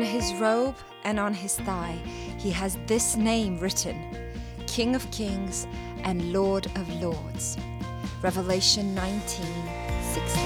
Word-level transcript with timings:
On 0.00 0.06
his 0.06 0.32
robe 0.36 0.76
and 1.04 1.20
on 1.20 1.34
his 1.34 1.58
thigh, 1.58 1.98
he 2.38 2.50
has 2.52 2.78
this 2.86 3.16
name 3.16 3.58
written 3.58 3.98
King 4.66 4.94
of 4.94 5.10
Kings 5.10 5.66
and 6.04 6.32
Lord 6.32 6.64
of 6.74 6.88
Lords. 7.02 7.58
Revelation 8.22 8.94
19 8.94 9.44
16. 10.00 10.42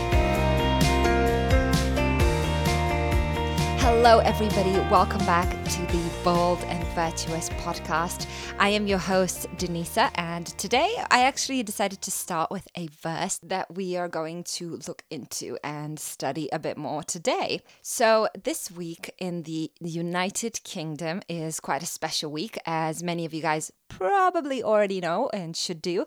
Hello, 3.79 4.19
everybody. 4.25 4.73
Welcome 4.91 5.25
back 5.25 5.49
to 5.67 5.83
the 5.83 6.11
Bold 6.25 6.59
and 6.65 6.84
Virtuous 6.95 7.49
podcast. 7.49 8.29
I 8.61 8.69
am 8.69 8.87
your 8.87 8.99
host, 8.99 9.49
Denisa, 9.57 10.13
and 10.15 10.47
today 10.47 10.95
I 11.11 11.25
actually 11.25 11.65
decided 11.65 12.01
to 12.03 12.13
start 12.13 12.53
with 12.53 12.69
a 12.77 12.87
verse 12.87 13.41
that 13.43 13.75
we 13.75 13.97
are 13.97 14.07
going 14.07 14.45
to 14.45 14.79
look 14.87 15.03
into 15.11 15.59
and 15.65 15.99
study 15.99 16.49
a 16.53 16.61
bit 16.61 16.77
more 16.77 17.03
today. 17.03 17.63
So, 17.83 18.29
this 18.45 18.71
week 18.71 19.13
in 19.19 19.43
the 19.43 19.73
United 19.81 20.63
Kingdom 20.63 21.21
is 21.29 21.59
quite 21.59 21.83
a 21.83 21.87
special 21.87 22.31
week, 22.31 22.59
as 22.65 23.03
many 23.03 23.25
of 23.25 23.35
you 23.35 23.43
guys 23.43 23.73
probably 23.89 24.63
already 24.63 25.01
know 25.01 25.31
and 25.33 25.57
should 25.57 25.81
do. 25.81 26.05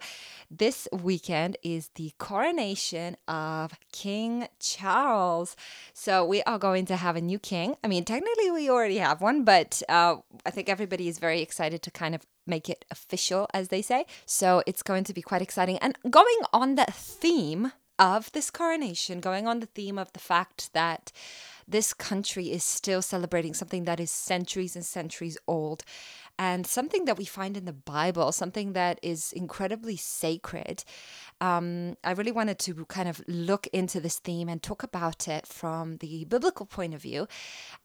This 0.50 0.88
weekend 0.92 1.58
is 1.64 1.90
the 1.96 2.14
coronation 2.18 3.18
of 3.28 3.74
King 3.92 4.48
Charles. 4.60 5.56
So 5.94 6.26
we 6.26 6.42
are 6.44 6.58
going 6.58 6.86
to 6.86 6.96
have 6.96 7.16
a 7.16 7.22
new 7.22 7.40
king. 7.40 7.76
I 7.84 7.88
mean, 7.88 8.04
technically, 8.06 8.52
we 8.52 8.70
already 8.70 8.98
have 8.98 9.22
one, 9.22 9.44
but 9.44 9.82
uh, 9.90 10.18
I 10.46 10.52
think 10.52 10.70
everybody 10.78 11.08
is 11.08 11.18
very 11.18 11.42
excited 11.42 11.82
to 11.82 11.90
kind 11.90 12.14
of 12.14 12.22
make 12.46 12.70
it 12.70 12.86
official, 12.92 13.48
as 13.52 13.70
they 13.70 13.82
say. 13.82 14.06
So 14.28 14.62
it's 14.68 14.84
going 14.84 15.06
to 15.06 15.14
be 15.14 15.24
quite 15.24 15.42
exciting. 15.42 15.80
And 15.80 15.98
going 16.20 16.42
on 16.54 16.76
the 16.76 16.86
theme 16.92 17.72
of 17.98 18.32
this 18.32 18.52
coronation, 18.52 19.20
going 19.20 19.48
on 19.48 19.60
the 19.60 19.66
theme 19.78 19.98
of 19.98 20.14
the 20.14 20.20
fact 20.20 20.72
that 20.74 21.12
this 21.68 21.96
country 21.96 22.52
is 22.52 22.64
still 22.64 23.02
celebrating 23.02 23.56
something 23.56 23.86
that 23.86 24.00
is 24.00 24.12
centuries 24.12 24.76
and 24.76 24.86
centuries 24.86 25.38
old 25.48 25.84
and 26.40 26.68
something 26.68 27.06
that 27.06 27.18
we 27.18 27.26
find 27.26 27.58
in 27.58 27.66
the 27.66 27.74
Bible, 27.74 28.32
something 28.32 28.74
that 28.74 29.00
is 29.02 29.34
incredibly 29.34 29.98
sacred. 29.98 30.84
Um, 31.42 31.98
I 32.04 32.12
really 32.12 32.32
wanted 32.32 32.60
to 32.60 32.86
kind 32.86 33.10
of 33.10 33.24
look 33.28 33.66
into 33.74 34.00
this 34.00 34.20
theme 34.20 34.48
and 34.48 34.62
talk 34.62 34.84
about 34.84 35.28
it 35.28 35.48
from 35.48 35.98
the 35.98 36.26
biblical 36.26 36.68
point 36.68 36.94
of 36.94 37.02
view, 37.02 37.28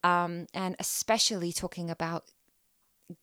um, 0.05 0.47
and 0.53 0.77
especially 0.79 1.53
talking 1.53 1.89
about 1.89 2.25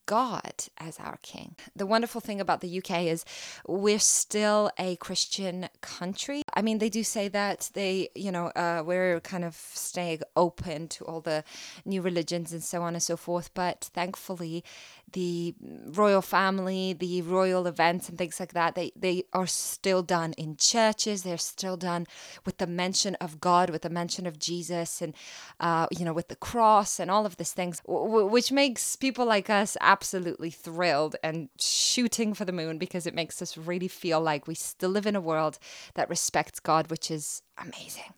God 0.05 0.53
as 0.77 0.99
our 0.99 1.17
king. 1.21 1.55
The 1.75 1.85
wonderful 1.85 2.21
thing 2.21 2.41
about 2.41 2.61
the 2.61 2.77
UK 2.77 3.03
is 3.03 3.25
we're 3.67 3.99
still 3.99 4.71
a 4.77 4.95
Christian 4.97 5.69
country. 5.81 6.41
I 6.59 6.61
mean, 6.61 6.79
they 6.79 6.89
do 6.89 7.05
say 7.05 7.29
that 7.29 7.69
they, 7.73 8.09
you 8.15 8.33
know, 8.33 8.47
uh, 8.47 8.83
we're 8.85 9.21
kind 9.21 9.45
of 9.45 9.55
staying 9.55 10.23
open 10.35 10.89
to 10.89 11.05
all 11.05 11.21
the 11.21 11.45
new 11.85 12.01
religions 12.01 12.51
and 12.51 12.61
so 12.61 12.81
on 12.81 12.95
and 12.95 13.01
so 13.01 13.15
forth. 13.15 13.53
But 13.53 13.89
thankfully, 13.93 14.65
the 15.13 15.55
royal 15.85 16.21
family, 16.21 16.91
the 16.91 17.21
royal 17.21 17.65
events 17.65 18.09
and 18.09 18.17
things 18.17 18.41
like 18.41 18.51
that, 18.53 18.75
they, 18.75 18.91
they 18.93 19.23
are 19.31 19.47
still 19.47 20.03
done 20.03 20.33
in 20.33 20.57
churches. 20.57 21.23
They're 21.23 21.37
still 21.37 21.77
done 21.77 22.07
with 22.45 22.57
the 22.57 22.67
mention 22.67 23.15
of 23.15 23.39
God, 23.39 23.69
with 23.69 23.83
the 23.83 23.89
mention 23.89 24.27
of 24.27 24.37
Jesus, 24.37 25.01
and, 25.01 25.13
uh, 25.61 25.87
you 25.97 26.03
know, 26.03 26.13
with 26.13 26.27
the 26.27 26.35
cross 26.35 26.99
and 26.99 27.09
all 27.09 27.25
of 27.25 27.37
these 27.37 27.53
things, 27.53 27.81
w- 27.87 28.25
which 28.25 28.51
makes 28.51 28.97
people 28.97 29.25
like 29.25 29.49
us 29.49 29.77
absolutely 29.79 30.49
thrilled 30.49 31.15
and 31.23 31.47
shooting 31.57 32.33
for 32.33 32.43
the 32.43 32.51
moon 32.51 32.77
because 32.77 33.07
it 33.07 33.15
makes 33.15 33.41
us 33.41 33.57
really 33.57 33.87
feel 33.87 34.19
like 34.19 34.45
we 34.45 34.55
still 34.55 34.89
live 34.89 35.07
in 35.07 35.15
a 35.15 35.21
world 35.21 35.57
that 35.95 36.09
respects 36.09 36.48
God, 36.59 36.89
which 36.89 37.11
is 37.11 37.41
amazing. 37.57 38.13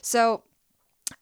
So, 0.00 0.42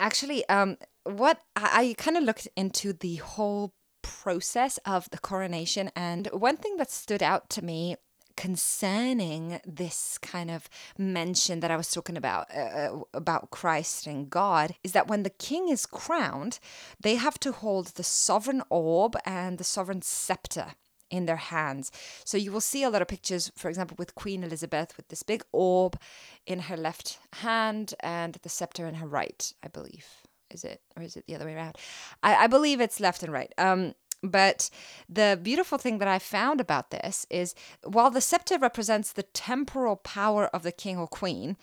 actually, 0.00 0.48
um, 0.48 0.76
what 1.04 1.40
I, 1.54 1.90
I 1.90 1.94
kind 1.98 2.16
of 2.16 2.24
looked 2.24 2.48
into 2.56 2.92
the 2.92 3.16
whole 3.16 3.72
process 4.02 4.78
of 4.86 5.10
the 5.10 5.18
coronation, 5.18 5.90
and 5.96 6.28
one 6.28 6.56
thing 6.56 6.76
that 6.76 6.90
stood 6.90 7.22
out 7.22 7.50
to 7.50 7.62
me 7.62 7.96
concerning 8.36 9.60
this 9.64 10.18
kind 10.18 10.50
of 10.50 10.68
mention 10.98 11.60
that 11.60 11.70
I 11.70 11.76
was 11.76 11.90
talking 11.90 12.16
about 12.16 12.46
uh, 12.54 12.58
uh, 12.60 13.00
about 13.14 13.50
Christ 13.50 14.06
and 14.06 14.28
God 14.28 14.74
is 14.84 14.92
that 14.92 15.08
when 15.08 15.22
the 15.22 15.30
king 15.30 15.68
is 15.68 15.86
crowned, 15.86 16.58
they 17.00 17.14
have 17.14 17.40
to 17.40 17.52
hold 17.52 17.86
the 17.88 18.04
sovereign 18.04 18.62
orb 18.68 19.16
and 19.24 19.58
the 19.58 19.64
sovereign 19.64 20.02
scepter 20.02 20.74
in 21.10 21.26
their 21.26 21.36
hands. 21.36 21.90
So 22.24 22.36
you 22.36 22.52
will 22.52 22.60
see 22.60 22.82
a 22.82 22.90
lot 22.90 23.02
of 23.02 23.08
pictures, 23.08 23.52
for 23.56 23.68
example, 23.68 23.96
with 23.98 24.14
Queen 24.14 24.42
Elizabeth 24.42 24.96
with 24.96 25.08
this 25.08 25.22
big 25.22 25.44
orb 25.52 25.98
in 26.46 26.60
her 26.60 26.76
left 26.76 27.18
hand 27.34 27.94
and 28.00 28.36
the 28.42 28.48
scepter 28.48 28.86
in 28.86 28.94
her 28.94 29.06
right, 29.06 29.52
I 29.62 29.68
believe. 29.68 30.06
Is 30.50 30.64
it, 30.64 30.80
or 30.96 31.02
is 31.02 31.16
it 31.16 31.26
the 31.26 31.34
other 31.34 31.44
way 31.44 31.54
around? 31.54 31.76
I, 32.22 32.44
I 32.44 32.46
believe 32.46 32.80
it's 32.80 33.00
left 33.00 33.22
and 33.22 33.32
right. 33.32 33.52
Um, 33.58 33.94
but 34.22 34.70
the 35.08 35.38
beautiful 35.40 35.78
thing 35.78 35.98
that 35.98 36.08
I 36.08 36.18
found 36.18 36.60
about 36.60 36.90
this 36.90 37.26
is 37.30 37.54
while 37.84 38.10
the 38.10 38.20
scepter 38.20 38.58
represents 38.58 39.12
the 39.12 39.22
temporal 39.22 39.96
power 39.96 40.46
of 40.46 40.62
the 40.62 40.72
king 40.72 40.96
or 40.98 41.06
queen, 41.06 41.56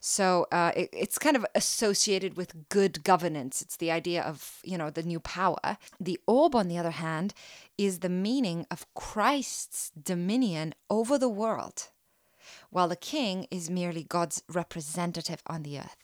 so 0.00 0.46
uh, 0.50 0.72
it, 0.74 0.90
it's 0.92 1.18
kind 1.18 1.36
of 1.36 1.46
associated 1.54 2.36
with 2.36 2.68
good 2.68 3.04
governance. 3.04 3.62
It's 3.62 3.76
the 3.76 3.90
idea 3.90 4.22
of, 4.22 4.60
you 4.64 4.76
know, 4.76 4.90
the 4.90 5.02
new 5.02 5.20
power. 5.20 5.78
The 6.00 6.18
orb, 6.26 6.54
on 6.54 6.68
the 6.68 6.78
other 6.78 6.90
hand, 6.90 7.32
is 7.80 8.00
the 8.00 8.10
meaning 8.10 8.66
of 8.70 8.84
Christ's 8.94 9.90
dominion 9.90 10.74
over 10.90 11.16
the 11.16 11.30
world, 11.30 11.88
while 12.68 12.88
the 12.88 12.94
king 12.94 13.46
is 13.50 13.70
merely 13.70 14.04
God's 14.04 14.42
representative 14.50 15.42
on 15.46 15.62
the 15.62 15.78
earth. 15.78 15.96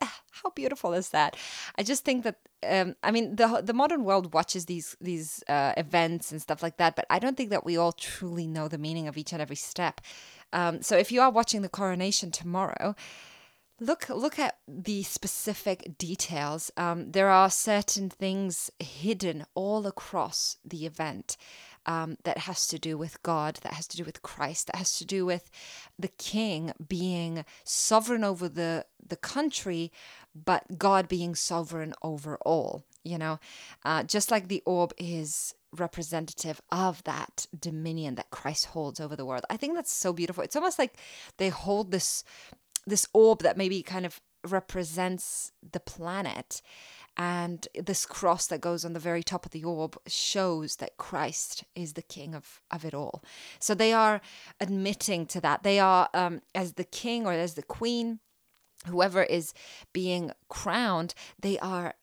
How 0.00 0.50
beautiful 0.54 0.92
is 0.92 1.08
that? 1.08 1.36
I 1.76 1.82
just 1.82 2.04
think 2.04 2.22
that 2.22 2.36
um, 2.64 2.94
I 3.02 3.10
mean 3.10 3.34
the 3.34 3.60
the 3.64 3.72
modern 3.72 4.04
world 4.04 4.32
watches 4.32 4.66
these 4.66 4.96
these 5.00 5.42
uh, 5.48 5.72
events 5.76 6.30
and 6.30 6.40
stuff 6.40 6.62
like 6.62 6.76
that, 6.76 6.94
but 6.94 7.04
I 7.10 7.18
don't 7.18 7.36
think 7.36 7.50
that 7.50 7.64
we 7.64 7.76
all 7.76 7.92
truly 7.92 8.46
know 8.46 8.68
the 8.68 8.78
meaning 8.78 9.08
of 9.08 9.18
each 9.18 9.32
and 9.32 9.42
every 9.42 9.56
step. 9.56 10.00
Um, 10.52 10.82
so 10.82 10.96
if 10.96 11.10
you 11.10 11.20
are 11.20 11.32
watching 11.32 11.62
the 11.62 11.68
coronation 11.68 12.30
tomorrow, 12.30 12.94
look 13.80 14.08
look 14.08 14.38
at 14.38 14.58
the 14.66 15.02
specific 15.02 15.96
details. 15.98 16.70
Um, 16.76 17.12
there 17.12 17.28
are 17.28 17.50
certain 17.50 18.10
things 18.10 18.70
hidden 18.78 19.44
all 19.54 19.86
across 19.86 20.56
the 20.64 20.86
event 20.86 21.36
um, 21.86 22.18
that 22.24 22.38
has 22.38 22.66
to 22.68 22.78
do 22.78 22.98
with 22.98 23.22
God, 23.22 23.58
that 23.62 23.72
has 23.72 23.86
to 23.88 23.96
do 23.96 24.04
with 24.04 24.22
Christ, 24.22 24.66
that 24.66 24.76
has 24.76 24.98
to 24.98 25.06
do 25.06 25.24
with 25.24 25.50
the 25.98 26.08
King 26.08 26.72
being 26.86 27.44
sovereign 27.64 28.24
over 28.24 28.48
the 28.48 28.84
the 29.06 29.16
country, 29.16 29.92
but 30.34 30.78
God 30.78 31.08
being 31.08 31.34
sovereign 31.34 31.94
over 32.02 32.36
all. 32.38 32.84
You 33.04 33.16
know, 33.16 33.38
uh, 33.84 34.02
just 34.02 34.30
like 34.30 34.48
the 34.48 34.62
orb 34.66 34.92
is 34.98 35.54
representative 35.76 36.60
of 36.70 37.02
that 37.04 37.46
dominion 37.58 38.14
that 38.16 38.30
Christ 38.30 38.66
holds 38.66 39.00
over 39.00 39.16
the 39.16 39.24
world. 39.24 39.44
I 39.50 39.56
think 39.56 39.74
that's 39.74 39.92
so 39.92 40.12
beautiful. 40.12 40.42
It's 40.42 40.56
almost 40.56 40.78
like 40.78 40.98
they 41.36 41.48
hold 41.48 41.90
this 41.90 42.24
this 42.88 43.06
orb 43.12 43.42
that 43.42 43.56
maybe 43.56 43.82
kind 43.82 44.06
of 44.06 44.20
represents 44.46 45.52
the 45.72 45.80
planet 45.80 46.62
and 47.18 47.66
this 47.74 48.06
cross 48.06 48.46
that 48.46 48.60
goes 48.60 48.84
on 48.84 48.92
the 48.92 49.00
very 49.00 49.24
top 49.24 49.44
of 49.44 49.50
the 49.50 49.64
orb 49.64 49.98
shows 50.06 50.76
that 50.76 50.96
Christ 50.96 51.64
is 51.74 51.94
the 51.94 52.02
king 52.02 52.32
of, 52.32 52.60
of 52.70 52.84
it 52.84 52.94
all. 52.94 53.24
So 53.58 53.74
they 53.74 53.92
are 53.92 54.20
admitting 54.60 55.26
to 55.26 55.40
that. 55.40 55.64
They 55.64 55.80
are, 55.80 56.08
um, 56.14 56.42
as 56.54 56.74
the 56.74 56.84
king 56.84 57.26
or 57.26 57.32
as 57.32 57.54
the 57.54 57.64
queen, 57.64 58.20
whoever 58.86 59.24
is 59.24 59.52
being 59.92 60.30
crowned, 60.48 61.14
they 61.40 61.58
are 61.58 61.94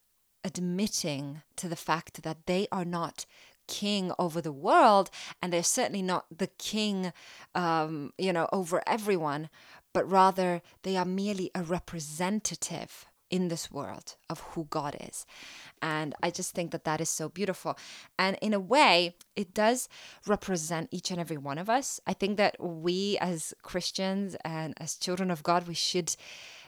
admitting 0.43 1.41
to 1.55 1.69
the 1.69 1.77
fact 1.77 2.23
that 2.23 2.45
they 2.45 2.67
are 2.71 2.85
not 2.85 3.25
king 3.67 4.11
over 4.19 4.41
the 4.41 4.51
world 4.51 5.09
and 5.41 5.51
they're 5.51 5.63
certainly 5.63 6.01
not 6.01 6.25
the 6.35 6.47
king 6.59 7.11
um, 7.55 8.13
you 8.17 8.31
know 8.31 8.47
over 8.51 8.81
everyone 8.85 9.49
but 9.95 10.11
rather 10.11 10.61
they 10.83 10.97
are 10.97 11.05
merely 11.05 11.49
a 11.55 11.63
representative 11.63 13.05
in 13.31 13.47
this 13.47 13.71
world 13.71 14.17
of 14.29 14.41
who 14.41 14.67
God 14.69 14.97
is. 14.99 15.25
And 15.81 16.13
I 16.21 16.31
just 16.31 16.53
think 16.53 16.71
that 16.71 16.83
that 16.83 16.99
is 16.99 17.09
so 17.09 17.29
beautiful. 17.29 17.77
And 18.19 18.37
in 18.41 18.53
a 18.53 18.59
way, 18.59 19.15
it 19.37 19.53
does 19.53 19.87
represent 20.27 20.89
each 20.91 21.11
and 21.11 21.19
every 21.19 21.37
one 21.37 21.57
of 21.57 21.69
us. 21.69 22.01
I 22.05 22.11
think 22.11 22.35
that 22.35 22.57
we 22.59 23.17
as 23.21 23.53
Christians 23.61 24.35
and 24.43 24.73
as 24.81 24.97
children 24.97 25.31
of 25.31 25.43
God, 25.43 25.65
we 25.65 25.73
should 25.73 26.13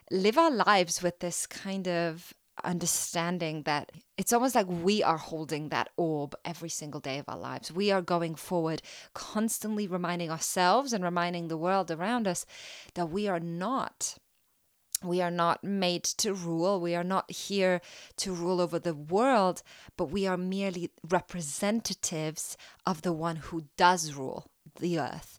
live 0.10 0.38
our 0.38 0.51
lives 0.51 1.04
with 1.04 1.19
this 1.19 1.46
kind 1.46 1.86
of 1.90 2.34
understanding 2.63 3.63
that 3.63 3.92
it's 4.18 4.33
almost 4.33 4.56
like 4.56 4.68
we 4.68 5.04
are 5.04 5.18
holding 5.18 5.69
that 5.69 5.89
orb 5.98 6.36
every 6.45 6.69
single 6.69 7.00
day 7.00 7.19
of 7.19 7.25
our 7.27 7.38
lives. 7.38 7.71
We 7.71 7.92
are 7.92 8.01
going 8.01 8.36
forward, 8.36 8.81
constantly 9.13 9.88
reminding 9.88 10.31
ourselves 10.31 10.94
and 10.94 11.04
reminding 11.04 11.48
the 11.48 11.57
world 11.57 11.92
around 11.92 12.27
us 12.27 12.45
that 12.95 13.09
we 13.09 13.27
are 13.27 13.39
not 13.39 14.18
we 15.04 15.21
are 15.21 15.31
not 15.31 15.63
made 15.63 16.04
to 16.04 16.33
rule. 16.33 16.81
We 16.81 16.95
are 16.95 17.04
not 17.04 17.30
here 17.30 17.81
to 18.18 18.33
rule 18.33 18.60
over 18.60 18.80
the 18.80 18.95
world, 18.95 19.62
but 19.95 20.06
we 20.06 20.25
are 20.25 20.38
merely 20.38 20.89
representatives 21.07 22.57
of 22.86 23.03
the 23.03 23.13
one 23.13 23.36
who 23.38 23.65
does 23.77 24.13
rule 24.13 24.48
the 24.80 25.00
earth. 25.00 25.38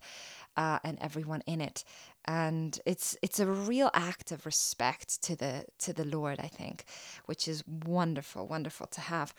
uh, 0.57 0.79
and 0.83 0.99
everyone 1.01 1.43
in 1.47 1.61
it. 1.61 1.85
And 2.29 2.79
it's 2.85 3.17
it's 3.23 3.41
a 3.41 3.47
real 3.47 3.91
act 3.95 4.33
of 4.33 4.45
respect 4.45 5.23
to 5.23 5.35
the 5.35 5.65
to 5.79 5.95
the 5.95 6.05
Lord, 6.05 6.39
I 6.39 6.49
think, 6.49 6.85
which 7.25 7.49
is 7.49 7.65
wonderful, 7.67 8.47
wonderful 8.47 8.87
to 8.89 9.01
have. 9.01 9.35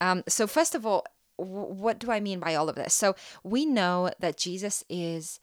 Um, 0.00 0.22
so 0.26 0.46
first 0.46 0.74
of 0.74 0.86
all, 0.86 1.04
w- 1.38 1.74
what 1.74 1.98
do 1.98 2.10
I 2.10 2.20
mean 2.20 2.40
by 2.40 2.54
all 2.54 2.70
of 2.70 2.76
this? 2.76 2.94
So 2.94 3.14
we 3.42 3.66
know 3.66 4.10
that 4.20 4.38
Jesus 4.38 4.84
is 4.88 5.38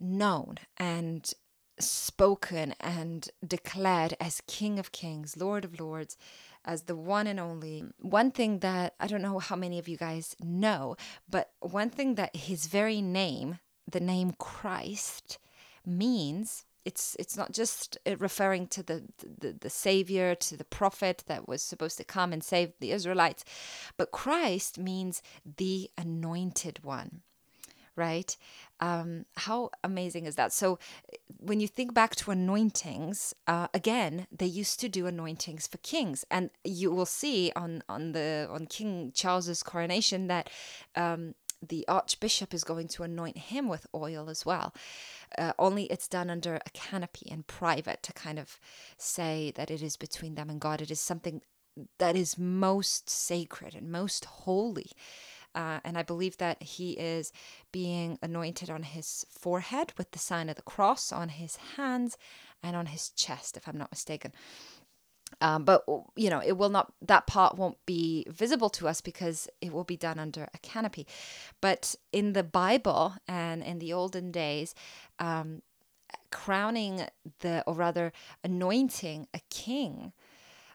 known 0.00 0.56
and 0.78 1.30
spoken 1.78 2.74
and 2.80 3.28
declared 3.46 4.14
as 4.18 4.40
King 4.46 4.78
of 4.78 4.90
Kings, 4.90 5.36
Lord 5.36 5.66
of 5.66 5.78
Lords, 5.78 6.16
as 6.64 6.84
the 6.84 6.96
one 6.96 7.26
and 7.26 7.38
only. 7.38 7.84
One 7.98 8.30
thing 8.30 8.60
that 8.60 8.94
I 8.98 9.06
don't 9.06 9.22
know 9.22 9.38
how 9.38 9.56
many 9.56 9.78
of 9.78 9.86
you 9.86 9.98
guys 9.98 10.34
know, 10.42 10.96
but 11.28 11.50
one 11.60 11.90
thing 11.90 12.14
that 12.14 12.34
his 12.36 12.68
very 12.68 13.02
name, 13.02 13.58
the 13.86 14.00
name 14.00 14.32
Christ, 14.38 15.38
means 15.86 16.64
it's 16.84 17.16
it's 17.18 17.36
not 17.36 17.52
just 17.52 17.96
uh, 18.06 18.16
referring 18.16 18.66
to 18.66 18.82
the, 18.82 19.02
the 19.40 19.52
the 19.52 19.70
savior 19.70 20.34
to 20.34 20.56
the 20.56 20.64
prophet 20.64 21.22
that 21.26 21.46
was 21.46 21.62
supposed 21.62 21.96
to 21.98 22.04
come 22.04 22.32
and 22.32 22.42
save 22.42 22.72
the 22.80 22.90
israelites 22.90 23.44
but 23.96 24.10
christ 24.10 24.78
means 24.78 25.22
the 25.56 25.90
anointed 25.96 26.80
one 26.82 27.22
right? 27.96 28.36
Um, 28.80 29.26
how 29.36 29.70
amazing 29.84 30.26
is 30.26 30.36
that? 30.36 30.52
So 30.52 30.78
when 31.38 31.60
you 31.60 31.68
think 31.68 31.94
back 31.94 32.16
to 32.16 32.30
anointings 32.30 33.34
uh, 33.46 33.68
again 33.74 34.26
they 34.36 34.46
used 34.46 34.80
to 34.80 34.88
do 34.88 35.06
anointings 35.06 35.66
for 35.66 35.78
kings 35.78 36.24
and 36.30 36.50
you 36.64 36.90
will 36.90 37.06
see 37.06 37.52
on 37.54 37.82
on 37.88 38.12
the 38.12 38.48
on 38.50 38.66
king 38.66 39.12
charles's 39.14 39.62
coronation 39.62 40.28
that 40.28 40.50
um, 40.96 41.34
the 41.66 41.86
archbishop 41.88 42.52
is 42.52 42.64
going 42.64 42.88
to 42.88 43.02
anoint 43.02 43.38
him 43.38 43.68
with 43.68 43.86
oil 43.94 44.28
as 44.28 44.44
well. 44.44 44.74
Uh, 45.38 45.52
only 45.58 45.84
it's 45.84 46.08
done 46.08 46.28
under 46.28 46.56
a 46.56 46.70
canopy 46.70 47.26
in 47.30 47.44
private 47.44 48.02
to 48.02 48.12
kind 48.12 48.38
of 48.38 48.58
say 48.96 49.52
that 49.56 49.70
it 49.70 49.82
is 49.82 49.96
between 49.96 50.34
them 50.34 50.50
and 50.50 50.60
God. 50.60 50.82
It 50.82 50.90
is 50.90 51.00
something 51.00 51.42
that 51.98 52.16
is 52.16 52.36
most 52.36 53.08
sacred 53.08 53.74
and 53.74 53.90
most 53.90 54.24
holy. 54.24 54.90
Uh, 55.54 55.80
and 55.84 55.98
I 55.98 56.02
believe 56.02 56.38
that 56.38 56.62
he 56.62 56.92
is 56.92 57.32
being 57.72 58.18
anointed 58.22 58.70
on 58.70 58.84
his 58.84 59.26
forehead 59.30 59.92
with 59.98 60.10
the 60.12 60.18
sign 60.18 60.48
of 60.48 60.56
the 60.56 60.62
cross, 60.62 61.12
on 61.12 61.28
his 61.28 61.56
hands, 61.76 62.16
and 62.62 62.74
on 62.74 62.86
his 62.86 63.10
chest, 63.10 63.56
if 63.56 63.68
I'm 63.68 63.76
not 63.76 63.90
mistaken. 63.90 64.32
Um, 65.40 65.64
but 65.64 65.84
you 66.16 66.30
know, 66.30 66.40
it 66.44 66.52
will 66.52 66.68
not. 66.68 66.92
That 67.00 67.26
part 67.26 67.56
won't 67.56 67.78
be 67.86 68.26
visible 68.28 68.70
to 68.70 68.88
us 68.88 69.00
because 69.00 69.48
it 69.60 69.72
will 69.72 69.84
be 69.84 69.96
done 69.96 70.18
under 70.18 70.48
a 70.54 70.58
canopy. 70.58 71.06
But 71.60 71.94
in 72.12 72.32
the 72.32 72.44
Bible 72.44 73.14
and 73.26 73.62
in 73.62 73.78
the 73.78 73.92
olden 73.92 74.30
days, 74.30 74.74
um, 75.18 75.62
crowning 76.30 77.06
the, 77.40 77.62
or 77.66 77.74
rather, 77.74 78.12
anointing 78.44 79.28
a 79.34 79.40
king 79.50 80.12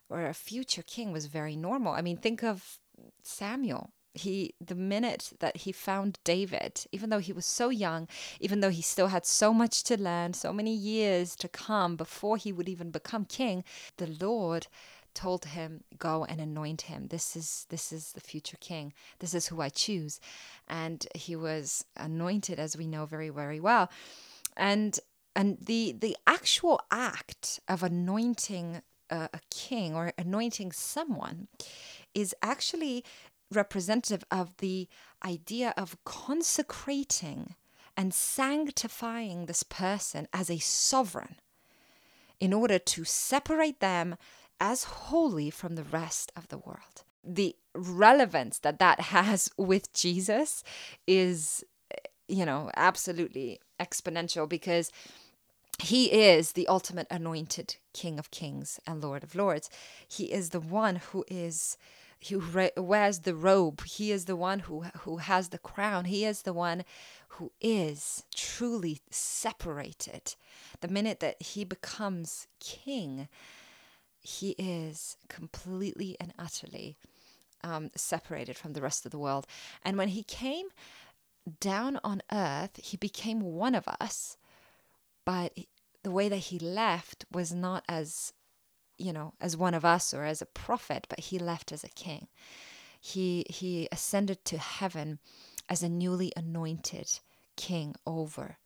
or 0.10 0.26
a 0.26 0.34
future 0.34 0.84
king 0.84 1.12
was 1.12 1.26
very 1.26 1.56
normal. 1.56 1.94
I 1.94 2.02
mean, 2.02 2.18
think 2.18 2.44
of 2.44 2.80
Samuel 3.22 3.92
he 4.20 4.54
the 4.60 4.76
minute 4.76 5.34
that 5.40 5.58
he 5.58 5.72
found 5.72 6.20
David, 6.24 6.86
even 6.92 7.10
though 7.10 7.20
he 7.20 7.34
was 7.34 7.46
so 7.46 7.70
young, 7.70 8.08
even 8.40 8.60
though 8.60 8.70
he 8.70 8.82
still 8.82 9.08
had 9.08 9.26
so 9.26 9.54
much 9.54 9.84
to 9.84 10.02
learn, 10.02 10.34
so 10.34 10.54
many 10.54 10.74
years 10.74 11.36
to 11.38 11.48
come 11.48 11.96
before 11.96 12.38
he 12.38 12.52
would 12.52 12.70
even 12.70 12.92
become 12.92 13.26
king, 13.26 13.64
the 13.98 14.08
Lord 14.20 14.68
told 15.14 15.46
him 15.46 15.84
go 15.98 16.26
and 16.26 16.40
anoint 16.40 16.84
him. 16.84 17.08
This 17.08 17.36
is 17.36 17.66
this 17.70 17.92
is 17.92 18.12
the 18.12 18.22
future 18.22 18.58
king. 18.60 18.94
This 19.20 19.34
is 19.34 19.48
who 19.48 19.62
i 19.62 19.70
choose. 19.70 20.20
And 20.68 21.08
he 21.16 21.36
was 21.36 21.84
anointed 21.96 22.60
as 22.60 22.78
we 22.78 22.88
know 22.88 23.06
very 23.06 23.30
very 23.30 23.60
well. 23.60 23.90
And 24.56 25.00
and 25.36 25.58
the 25.60 25.96
the 26.00 26.16
actual 26.28 26.80
act 26.92 27.60
of 27.68 27.82
anointing 27.82 28.82
a, 29.10 29.30
a 29.34 29.40
king 29.50 29.96
or 29.96 30.14
anointing 30.18 30.72
someone 30.72 31.48
is 32.14 32.36
actually 32.42 33.04
representative 33.52 34.24
of 34.32 34.56
the 34.58 34.88
idea 35.26 35.74
of 35.78 35.98
consecrating 36.04 37.56
and 37.96 38.14
sanctifying 38.14 39.46
this 39.46 39.64
person 39.64 40.28
as 40.32 40.50
a 40.50 40.60
sovereign 40.60 41.38
in 42.40 42.54
order 42.54 42.78
to 42.78 43.04
separate 43.04 43.80
them 43.80 44.16
as 44.60 44.84
holy 44.84 45.50
from 45.50 45.76
the 45.76 45.84
rest 45.84 46.32
of 46.36 46.48
the 46.50 46.58
world. 46.58 47.04
The 47.24 47.56
relevance 47.74 48.60
that 48.60 48.80
that 48.80 49.00
has 49.16 49.50
with 49.58 49.92
Jesus 49.94 50.64
is, 51.06 51.64
you 52.28 52.46
know, 52.46 52.70
absolutely 52.76 53.60
exponential 53.80 54.48
because 54.48 54.92
he 55.80 56.12
is 56.12 56.54
the 56.54 56.68
ultimate 56.68 57.08
anointed 57.12 57.76
King 57.94 58.18
of 58.18 58.32
Kings 58.32 58.80
and 58.88 59.02
Lord 59.02 59.24
of 59.24 59.36
Lords. 59.36 59.70
He 60.08 60.26
is 60.26 60.50
the 60.50 60.60
one 60.60 60.98
who 60.98 61.24
is 61.28 61.78
who 62.30 62.42
wears 62.78 63.20
the 63.20 63.36
robe. 63.36 63.84
He 63.84 64.12
is 64.12 64.26
the 64.26 64.36
one 64.36 64.60
who 64.60 64.84
who 65.02 65.18
has 65.18 65.50
the 65.50 65.58
crown. 65.58 66.06
He 66.06 66.26
is 66.26 66.44
the 66.44 66.54
one 66.54 66.84
who 67.30 67.52
is 67.62 68.24
truly 68.36 69.02
separated. 69.12 70.36
The 70.82 70.88
minute 70.88 71.20
that 71.20 71.42
he 71.42 71.64
becomes 71.64 72.48
king, 72.60 73.28
he 74.20 74.52
is 74.58 75.18
completely 75.30 76.18
and 76.20 76.34
utterly 76.40 76.98
um, 77.64 77.92
separated 77.96 78.58
from 78.58 78.74
the 78.74 78.82
rest 78.82 79.06
of 79.06 79.12
the 79.12 79.20
world. 79.20 79.46
And 79.84 79.98
when 79.98 80.10
he 80.10 80.24
came 80.24 80.68
down 81.60 82.00
on 82.04 82.22
earth, 82.32 82.80
he 82.84 82.98
became 82.98 83.42
one 83.42 83.76
of 83.76 83.88
us, 83.88 84.38
but 85.26 85.54
the 86.04 86.12
way 86.12 86.30
that 86.30 86.38
he 86.38 86.60
left 86.60 87.26
was 87.32 87.54
not 87.54 87.84
as 87.88 88.34
you 88.98 89.14
know, 89.14 89.34
as 89.40 89.56
one 89.56 89.74
of 89.74 89.86
us 89.86 90.14
or 90.14 90.24
as 90.24 90.42
a 90.42 90.46
prophet, 90.46 91.08
but 91.10 91.20
he 91.20 91.40
left 91.40 91.72
as 91.72 91.84
a 91.84 91.90
king. 91.90 92.28
He 93.00 93.46
he 93.50 93.88
ascended 93.92 94.44
to 94.46 94.58
heaven 94.58 95.20
as 95.70 95.84
a 95.84 95.90
newly 95.90 96.32
anointed 96.36 97.20
king 97.56 97.96
over 98.06 98.58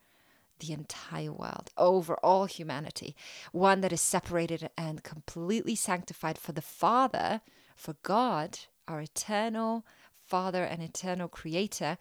the 0.59 0.73
entire 0.73 1.31
world, 1.31 1.71
over 1.77 2.15
all 2.23 2.45
humanity, 2.45 3.15
one 3.51 3.81
that 3.81 3.91
is 3.91 4.01
separated 4.01 4.69
and 4.77 5.03
completely 5.03 5.75
sanctified 5.75 6.37
for 6.37 6.51
the 6.51 6.61
Father, 6.61 7.41
for 7.75 7.95
God, 8.03 8.59
our 8.87 9.01
eternal 9.01 9.85
Father 10.23 10.63
and 10.63 10.81
eternal 10.81 11.27
Creator. 11.27 11.97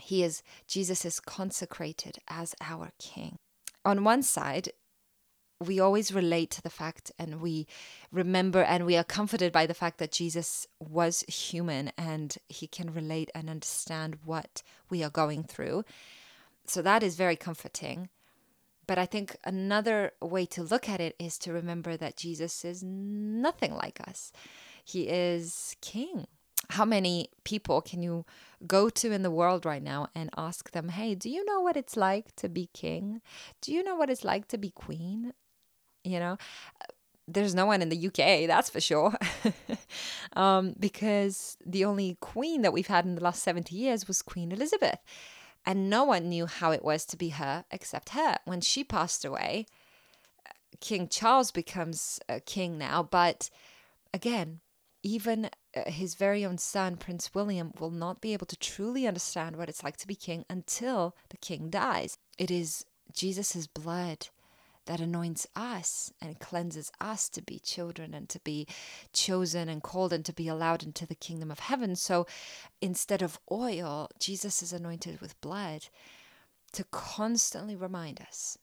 He 0.00 0.22
is 0.22 0.42
Jesus 0.66 1.04
is 1.04 1.20
consecrated 1.20 2.18
as 2.28 2.54
our 2.60 2.92
king. 2.98 3.38
On 3.84 4.04
one 4.04 4.22
side, 4.22 4.70
we 5.60 5.80
always 5.80 6.12
relate 6.12 6.50
to 6.50 6.62
the 6.62 6.70
fact 6.70 7.12
and 7.18 7.40
we 7.40 7.66
remember 8.10 8.62
and 8.62 8.84
we 8.84 8.96
are 8.96 9.04
comforted 9.04 9.52
by 9.52 9.66
the 9.66 9.74
fact 9.74 9.98
that 9.98 10.12
Jesus 10.12 10.66
was 10.78 11.20
human 11.22 11.92
and 11.96 12.36
he 12.48 12.66
can 12.66 12.92
relate 12.92 13.30
and 13.34 13.48
understand 13.48 14.18
what 14.24 14.62
we 14.90 15.02
are 15.02 15.10
going 15.10 15.44
through. 15.44 15.84
So 16.66 16.82
that 16.82 17.02
is 17.02 17.16
very 17.16 17.36
comforting. 17.36 18.08
But 18.86 18.98
I 18.98 19.06
think 19.06 19.36
another 19.44 20.12
way 20.20 20.44
to 20.46 20.62
look 20.62 20.88
at 20.88 21.00
it 21.00 21.16
is 21.18 21.38
to 21.38 21.52
remember 21.52 21.96
that 21.96 22.16
Jesus 22.16 22.64
is 22.64 22.82
nothing 22.82 23.74
like 23.74 24.00
us. 24.06 24.32
He 24.84 25.08
is 25.08 25.76
king. 25.80 26.26
How 26.70 26.84
many 26.84 27.28
people 27.44 27.80
can 27.80 28.02
you 28.02 28.24
go 28.66 28.88
to 28.88 29.12
in 29.12 29.22
the 29.22 29.30
world 29.30 29.64
right 29.66 29.82
now 29.82 30.08
and 30.14 30.30
ask 30.36 30.70
them, 30.70 30.88
hey, 30.88 31.14
do 31.14 31.28
you 31.30 31.44
know 31.44 31.60
what 31.60 31.76
it's 31.76 31.96
like 31.96 32.34
to 32.36 32.48
be 32.48 32.68
king? 32.72 33.20
Do 33.60 33.72
you 33.72 33.82
know 33.82 33.96
what 33.96 34.10
it's 34.10 34.24
like 34.24 34.48
to 34.48 34.58
be 34.58 34.70
queen? 34.70 35.32
You 36.04 36.20
know 36.20 36.36
there's 37.26 37.54
no 37.54 37.66
one 37.66 37.82
in 37.82 37.88
the 37.88 38.06
UK, 38.06 38.46
that's 38.46 38.70
for 38.70 38.80
sure. 38.80 39.14
um, 40.36 40.74
because 40.78 41.56
the 41.64 41.84
only 41.84 42.18
queen 42.20 42.62
that 42.62 42.72
we've 42.72 42.86
had 42.86 43.04
in 43.06 43.14
the 43.14 43.22
last 43.24 43.42
70 43.42 43.74
years 43.74 44.06
was 44.06 44.22
Queen 44.22 44.52
Elizabeth. 44.52 44.98
And 45.66 45.88
no 45.88 46.04
one 46.04 46.28
knew 46.28 46.46
how 46.46 46.72
it 46.72 46.84
was 46.84 47.06
to 47.06 47.16
be 47.16 47.30
her 47.30 47.64
except 47.70 48.10
her. 48.10 48.36
When 48.44 48.60
she 48.60 48.84
passed 48.84 49.24
away, 49.24 49.66
King 50.80 51.08
Charles 51.08 51.50
becomes 51.50 52.20
a 52.28 52.40
king 52.40 52.76
now. 52.76 53.02
But 53.02 53.48
again, 54.12 54.60
even 55.02 55.48
uh, 55.74 55.90
his 55.90 56.14
very 56.14 56.44
own 56.44 56.58
son, 56.58 56.96
Prince 56.96 57.34
William, 57.34 57.72
will 57.80 57.90
not 57.90 58.20
be 58.20 58.34
able 58.34 58.46
to 58.46 58.56
truly 58.56 59.06
understand 59.06 59.56
what 59.56 59.70
it's 59.70 59.82
like 59.82 59.96
to 59.98 60.06
be 60.06 60.14
king 60.14 60.44
until 60.50 61.16
the 61.30 61.38
king 61.38 61.70
dies. 61.70 62.18
It 62.36 62.50
is 62.50 62.84
Jesus' 63.12 63.66
blood 63.66 64.28
that 64.86 65.00
anoints 65.00 65.46
us 65.56 66.12
and 66.20 66.38
cleanses 66.38 66.90
us 67.00 67.28
to 67.30 67.42
be 67.42 67.58
children 67.58 68.14
and 68.14 68.28
to 68.28 68.40
be 68.40 68.66
chosen 69.12 69.68
and 69.68 69.82
called 69.82 70.12
and 70.12 70.24
to 70.24 70.32
be 70.32 70.48
allowed 70.48 70.82
into 70.82 71.06
the 71.06 71.14
kingdom 71.14 71.50
of 71.50 71.60
heaven. 71.60 71.96
So 71.96 72.26
instead 72.80 73.22
of 73.22 73.38
oil, 73.50 74.08
Jesus 74.18 74.62
is 74.62 74.72
anointed 74.72 75.20
with 75.20 75.40
blood 75.40 75.86
to 76.72 76.84
constantly 76.84 77.76
remind 77.76 78.20
us 78.20 78.58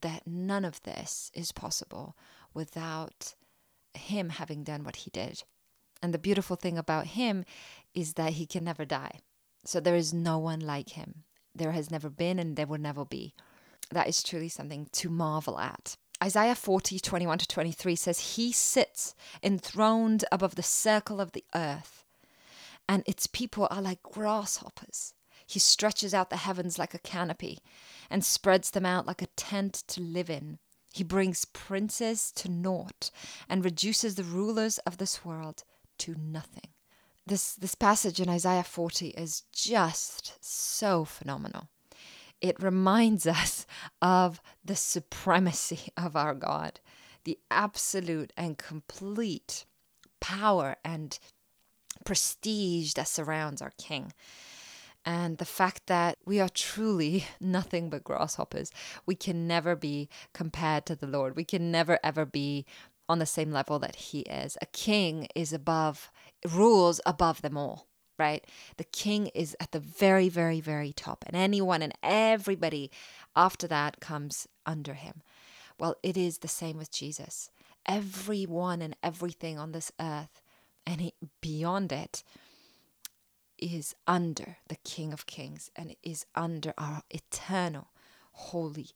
that 0.00 0.26
none 0.26 0.64
of 0.64 0.82
this 0.82 1.30
is 1.34 1.52
possible 1.52 2.16
without 2.54 3.34
him 3.94 4.30
having 4.30 4.64
done 4.64 4.84
what 4.84 4.96
he 4.96 5.10
did. 5.10 5.42
And 6.02 6.14
the 6.14 6.18
beautiful 6.18 6.56
thing 6.56 6.78
about 6.78 7.08
him 7.08 7.44
is 7.94 8.14
that 8.14 8.34
he 8.34 8.46
can 8.46 8.64
never 8.64 8.84
die. 8.84 9.20
So 9.64 9.80
there 9.80 9.96
is 9.96 10.14
no 10.14 10.38
one 10.38 10.60
like 10.60 10.90
him. 10.90 11.24
there 11.54 11.72
has 11.72 11.90
never 11.90 12.08
been 12.08 12.38
and 12.38 12.56
there 12.56 12.66
will 12.66 12.78
never 12.78 13.04
be. 13.04 13.34
That 13.90 14.08
is 14.08 14.22
truly 14.22 14.48
something 14.48 14.88
to 14.92 15.08
marvel 15.08 15.58
at. 15.58 15.96
Isaiah 16.22 16.54
40, 16.54 17.00
21 17.00 17.38
to 17.38 17.48
23 17.48 17.96
says, 17.96 18.36
He 18.36 18.52
sits 18.52 19.14
enthroned 19.42 20.24
above 20.30 20.54
the 20.54 20.62
circle 20.62 21.20
of 21.20 21.32
the 21.32 21.44
earth, 21.54 22.04
and 22.88 23.02
its 23.06 23.26
people 23.26 23.66
are 23.70 23.80
like 23.80 24.02
grasshoppers. 24.02 25.14
He 25.46 25.58
stretches 25.58 26.14
out 26.14 26.30
the 26.30 26.36
heavens 26.36 26.78
like 26.78 26.94
a 26.94 26.98
canopy 26.98 27.58
and 28.08 28.24
spreads 28.24 28.70
them 28.70 28.86
out 28.86 29.06
like 29.06 29.22
a 29.22 29.26
tent 29.28 29.82
to 29.88 30.00
live 30.00 30.30
in. 30.30 30.58
He 30.92 31.02
brings 31.02 31.44
princes 31.44 32.30
to 32.32 32.48
naught 32.48 33.10
and 33.48 33.64
reduces 33.64 34.14
the 34.14 34.24
rulers 34.24 34.78
of 34.78 34.98
this 34.98 35.24
world 35.24 35.64
to 35.98 36.14
nothing. 36.14 36.70
This, 37.26 37.54
this 37.54 37.74
passage 37.74 38.20
in 38.20 38.28
Isaiah 38.28 38.62
40 38.62 39.08
is 39.08 39.42
just 39.52 40.34
so 40.40 41.04
phenomenal. 41.04 41.68
It 42.40 42.62
reminds 42.62 43.26
us 43.26 43.66
of 44.00 44.40
the 44.64 44.76
supremacy 44.76 45.92
of 45.96 46.16
our 46.16 46.34
God, 46.34 46.80
the 47.24 47.38
absolute 47.50 48.32
and 48.36 48.56
complete 48.56 49.66
power 50.20 50.76
and 50.84 51.18
prestige 52.04 52.94
that 52.94 53.08
surrounds 53.08 53.60
our 53.60 53.72
King 53.76 54.12
and 55.04 55.38
the 55.38 55.44
fact 55.44 55.86
that 55.86 56.18
we 56.24 56.40
are 56.40 56.48
truly 56.48 57.24
nothing 57.40 57.90
but 57.90 58.04
grasshoppers. 58.04 58.70
We 59.06 59.14
can 59.14 59.46
never 59.46 59.74
be 59.74 60.08
compared 60.32 60.86
to 60.86 60.96
the 60.96 61.06
Lord. 61.06 61.36
We 61.36 61.44
can 61.44 61.70
never 61.70 61.98
ever 62.02 62.24
be 62.24 62.66
on 63.08 63.18
the 63.18 63.26
same 63.26 63.50
level 63.50 63.78
that 63.80 63.96
He 63.96 64.20
is. 64.20 64.56
A 64.62 64.66
king 64.66 65.26
is 65.34 65.52
above, 65.52 66.10
rules 66.48 67.00
above 67.06 67.42
them 67.42 67.56
all, 67.56 67.88
right? 68.20 68.44
The 68.76 68.84
king 68.84 69.28
is 69.28 69.56
at 69.58 69.72
the 69.72 69.80
very, 69.80 70.28
very, 70.28 70.60
very 70.60 70.92
top, 70.92 71.24
and 71.26 71.34
anyone 71.34 71.82
and 71.82 71.94
everybody 72.02 72.90
after 73.34 73.66
that 73.66 73.98
comes 73.98 74.46
under 74.64 74.94
him. 74.94 75.22
Well, 75.78 75.96
it 76.02 76.16
is 76.16 76.38
the 76.38 76.48
same 76.48 76.76
with 76.76 76.92
Jesus. 76.92 77.50
Everyone 77.86 78.82
and 78.82 78.94
everything 79.02 79.58
on 79.58 79.72
this 79.72 79.90
earth 79.98 80.42
and 80.86 81.10
beyond 81.40 81.90
it 81.90 82.22
is 83.58 83.94
under 84.06 84.58
the 84.68 84.76
King 84.84 85.12
of 85.12 85.26
Kings 85.26 85.70
and 85.74 85.96
is 86.02 86.26
under 86.34 86.74
our 86.76 87.02
eternal, 87.10 87.88
holy 88.32 88.90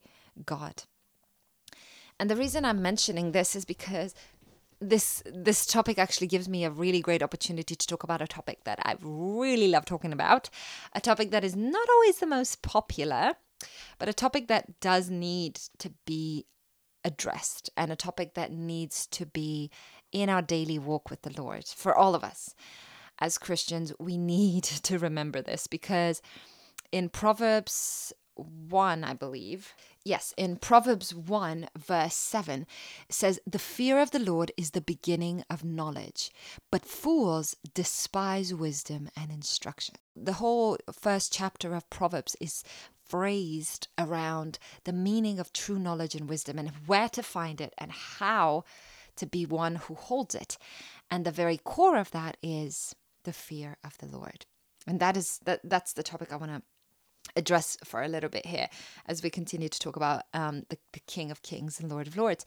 God. 0.45 0.85
And 2.19 2.31
the 2.31 2.37
reason 2.37 2.65
I'm 2.65 2.83
mentioning 2.83 3.33
this 3.33 3.57
is 3.57 3.65
because 3.65 4.15
this 4.89 5.23
this 5.27 5.67
topic 5.67 5.99
actually 5.99 6.27
gives 6.27 6.49
me 6.49 6.65
a 6.65 6.71
really 6.71 7.01
great 7.01 7.23
opportunity 7.23 7.75
to 7.75 7.87
talk 7.87 8.03
about 8.03 8.23
a 8.23 8.27
topic 8.27 8.65
that 8.65 8.79
I 8.83 8.97
really 9.01 9.69
love 9.69 9.85
talking 9.85 10.13
about, 10.13 10.51
a 10.93 11.01
topic 11.01 11.31
that 11.31 11.45
is 11.45 11.57
not 11.57 11.89
always 11.89 12.19
the 12.19 12.27
most 12.27 12.63
popular, 12.63 13.35
but 13.99 14.09
a 14.09 14.13
topic 14.13 14.49
that 14.49 14.81
does 14.81 15.11
need 15.11 15.61
to 15.79 15.93
be 16.07 16.47
addressed 17.05 17.71
and 17.77 17.93
a 17.93 17.97
topic 17.97 18.35
that 18.35 18.51
needs 18.51 19.07
to 19.09 19.27
be 19.27 19.71
in 20.13 20.31
our 20.31 20.43
daily 20.43 20.79
walk 20.79 21.11
with 21.11 21.23
the 21.23 21.41
Lord 21.41 21.67
for 21.67 21.95
all 21.95 22.15
of 22.15 22.25
us. 22.25 22.55
As 23.19 23.39
Christians, 23.39 23.93
we 23.99 24.17
need 24.35 24.65
to 24.65 24.99
remember 24.99 25.43
this 25.43 25.67
because 25.67 26.23
in 26.93 27.09
Proverbs 27.09 28.13
1, 28.37 29.05
I 29.05 29.15
believe, 29.15 29.75
yes, 30.05 30.35
in 30.37 30.57
Proverbs 30.57 31.15
1, 31.15 31.69
verse 31.77 32.17
7, 32.17 32.67
says, 33.09 33.41
The 33.47 33.59
fear 33.59 33.99
of 33.99 34.11
the 34.11 34.19
Lord 34.19 34.53
is 34.57 34.71
the 34.71 34.81
beginning 34.81 35.45
of 35.49 35.65
knowledge, 35.65 36.31
but 36.71 36.85
fools 36.85 37.57
despise 37.75 38.55
wisdom 38.55 39.09
and 39.17 39.31
instruction. 39.31 39.95
The 40.17 40.35
whole 40.35 40.79
first 40.93 41.33
chapter 41.33 41.75
of 41.75 41.89
Proverbs 41.91 42.37
is 42.41 42.63
phrased 43.05 43.89
around 43.99 44.59
the 44.85 44.93
meaning 44.93 45.39
of 45.39 45.53
true 45.53 45.79
knowledge 45.79 46.15
and 46.15 46.29
wisdom 46.29 46.59
and 46.59 46.71
where 46.87 47.09
to 47.11 47.23
find 47.23 47.61
it 47.61 47.75
and 47.79 47.93
how 47.93 48.65
to 49.17 49.27
be 49.27 49.47
one 49.47 49.77
who 49.77 49.95
holds 49.95 50.35
it. 50.35 50.59
And 51.11 51.25
the 51.25 51.31
very 51.31 51.59
core 51.59 51.99
of 51.99 52.11
that 52.13 52.37
is 52.43 52.95
the 53.25 53.33
fear 53.33 53.77
of 53.85 53.99
the 53.99 54.07
Lord. 54.07 54.47
And 54.87 55.01
that 55.01 55.17
is 55.17 55.41
that 55.45 55.61
that's 55.65 55.93
the 55.93 56.03
topic 56.03 56.33
I 56.33 56.37
want 56.37 56.53
to 56.53 56.63
address 57.37 57.77
for 57.85 58.03
a 58.03 58.09
little 58.09 58.31
bit 58.31 58.47
here 58.47 58.69
as 59.07 59.23
we 59.23 59.31
continue 59.31 59.69
to 59.69 59.79
talk 59.79 59.97
about 59.97 60.23
um, 60.33 60.65
the, 60.69 60.79
the 60.93 61.01
King 61.01 61.31
of 61.31 61.43
Kings 61.43 61.81
and 61.81 61.91
Lord 61.91 62.07
of 62.07 62.17
Lords. 62.17 62.45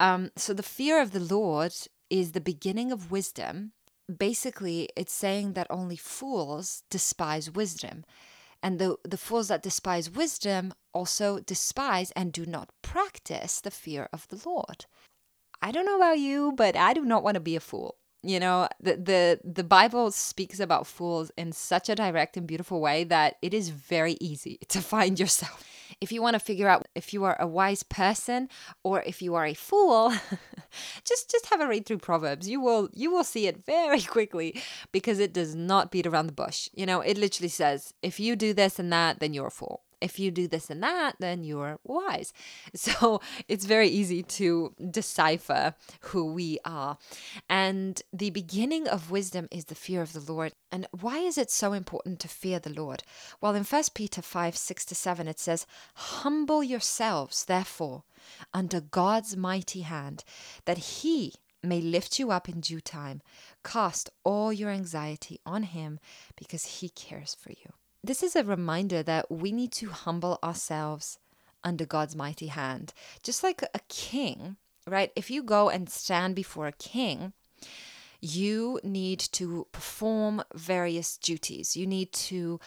Um, 0.00 0.30
so 0.36 0.52
the 0.52 0.62
fear 0.62 1.00
of 1.00 1.12
the 1.12 1.20
Lord 1.20 1.74
is 2.10 2.32
the 2.32 2.40
beginning 2.40 2.92
of 2.92 3.10
wisdom. 3.10 3.72
Basically, 4.14 4.88
it's 4.96 5.12
saying 5.12 5.54
that 5.54 5.66
only 5.70 5.96
fools 5.96 6.82
despise 6.90 7.50
wisdom. 7.50 8.04
And 8.62 8.78
the, 8.78 8.96
the 9.04 9.16
fools 9.16 9.48
that 9.48 9.62
despise 9.62 10.10
wisdom 10.10 10.72
also 10.92 11.40
despise 11.40 12.10
and 12.12 12.32
do 12.32 12.46
not 12.46 12.70
practice 12.82 13.60
the 13.60 13.70
fear 13.70 14.08
of 14.12 14.26
the 14.28 14.40
Lord. 14.44 14.86
I 15.60 15.72
don't 15.72 15.86
know 15.86 15.96
about 15.96 16.18
you, 16.18 16.52
but 16.56 16.76
I 16.76 16.92
do 16.92 17.04
not 17.04 17.22
want 17.22 17.34
to 17.34 17.40
be 17.40 17.56
a 17.56 17.60
fool. 17.60 17.96
You 18.22 18.40
know, 18.40 18.68
the, 18.80 18.96
the 18.96 19.40
the 19.44 19.64
Bible 19.64 20.10
speaks 20.10 20.58
about 20.58 20.86
fools 20.86 21.30
in 21.36 21.52
such 21.52 21.88
a 21.88 21.94
direct 21.94 22.36
and 22.36 22.46
beautiful 22.46 22.80
way 22.80 23.04
that 23.04 23.36
it 23.40 23.54
is 23.54 23.68
very 23.68 24.16
easy 24.20 24.58
to 24.68 24.80
find 24.80 25.20
yourself. 25.20 25.64
If 26.00 26.10
you 26.10 26.20
want 26.20 26.34
to 26.34 26.40
figure 26.40 26.68
out 26.68 26.88
if 26.94 27.14
you 27.14 27.24
are 27.24 27.36
a 27.40 27.46
wise 27.46 27.82
person 27.84 28.48
or 28.82 29.02
if 29.02 29.22
you 29.22 29.34
are 29.36 29.46
a 29.46 29.54
fool, 29.54 30.12
just 31.04 31.30
just 31.30 31.46
have 31.46 31.60
a 31.60 31.68
read 31.68 31.86
through 31.86 31.98
Proverbs. 31.98 32.48
You 32.48 32.60
will 32.60 32.88
you 32.92 33.12
will 33.12 33.24
see 33.24 33.46
it 33.46 33.64
very 33.64 34.02
quickly 34.16 34.60
because 34.92 35.20
it 35.20 35.32
does 35.32 35.54
not 35.54 35.92
beat 35.92 36.06
around 36.06 36.26
the 36.26 36.32
bush. 36.32 36.68
You 36.74 36.86
know, 36.86 37.00
it 37.00 37.16
literally 37.16 37.48
says 37.48 37.94
if 38.02 38.18
you 38.18 38.34
do 38.34 38.52
this 38.52 38.78
and 38.78 38.92
that, 38.92 39.20
then 39.20 39.34
you're 39.34 39.48
a 39.48 39.50
fool 39.50 39.82
if 40.00 40.18
you 40.18 40.30
do 40.30 40.46
this 40.46 40.70
and 40.70 40.82
that, 40.82 41.16
then 41.18 41.44
you're 41.44 41.78
wise. 41.84 42.32
So 42.74 43.20
it's 43.48 43.64
very 43.64 43.88
easy 43.88 44.22
to 44.22 44.74
decipher 44.90 45.74
who 46.00 46.32
we 46.32 46.58
are. 46.64 46.98
And 47.48 48.00
the 48.12 48.30
beginning 48.30 48.86
of 48.86 49.10
wisdom 49.10 49.48
is 49.50 49.66
the 49.66 49.74
fear 49.74 50.02
of 50.02 50.12
the 50.12 50.32
Lord. 50.32 50.52
And 50.70 50.86
why 50.92 51.18
is 51.18 51.36
it 51.36 51.50
so 51.50 51.72
important 51.72 52.20
to 52.20 52.28
fear 52.28 52.58
the 52.58 52.70
Lord? 52.70 53.02
Well, 53.40 53.54
in 53.54 53.64
1 53.64 53.82
Peter 53.94 54.22
5 54.22 54.56
6 54.56 54.84
to 54.86 54.94
7, 54.94 55.28
it 55.28 55.40
says, 55.40 55.66
Humble 55.94 56.62
yourselves, 56.62 57.44
therefore, 57.44 58.04
under 58.54 58.80
God's 58.80 59.36
mighty 59.36 59.80
hand, 59.82 60.22
that 60.64 60.78
he 60.78 61.34
may 61.62 61.80
lift 61.80 62.18
you 62.18 62.30
up 62.30 62.48
in 62.48 62.60
due 62.60 62.80
time. 62.80 63.22
Cast 63.64 64.10
all 64.24 64.52
your 64.52 64.70
anxiety 64.70 65.40
on 65.44 65.64
him 65.64 65.98
because 66.36 66.80
he 66.80 66.88
cares 66.88 67.34
for 67.34 67.50
you. 67.50 67.72
This 68.06 68.22
is 68.22 68.36
a 68.36 68.44
reminder 68.44 69.02
that 69.02 69.32
we 69.32 69.50
need 69.50 69.72
to 69.72 69.88
humble 69.88 70.38
ourselves 70.40 71.18
under 71.64 71.84
God's 71.84 72.14
mighty 72.14 72.46
hand. 72.46 72.94
Just 73.24 73.42
like 73.42 73.62
a 73.62 73.80
king, 73.88 74.58
right? 74.86 75.10
If 75.16 75.28
you 75.28 75.42
go 75.42 75.70
and 75.70 75.90
stand 75.90 76.36
before 76.36 76.68
a 76.68 76.72
king, 76.72 77.32
you 78.20 78.78
need 78.84 79.18
to 79.32 79.66
perform 79.72 80.44
various 80.54 81.16
duties. 81.16 81.76
You 81.76 81.88
need 81.88 82.12
to, 82.12 82.60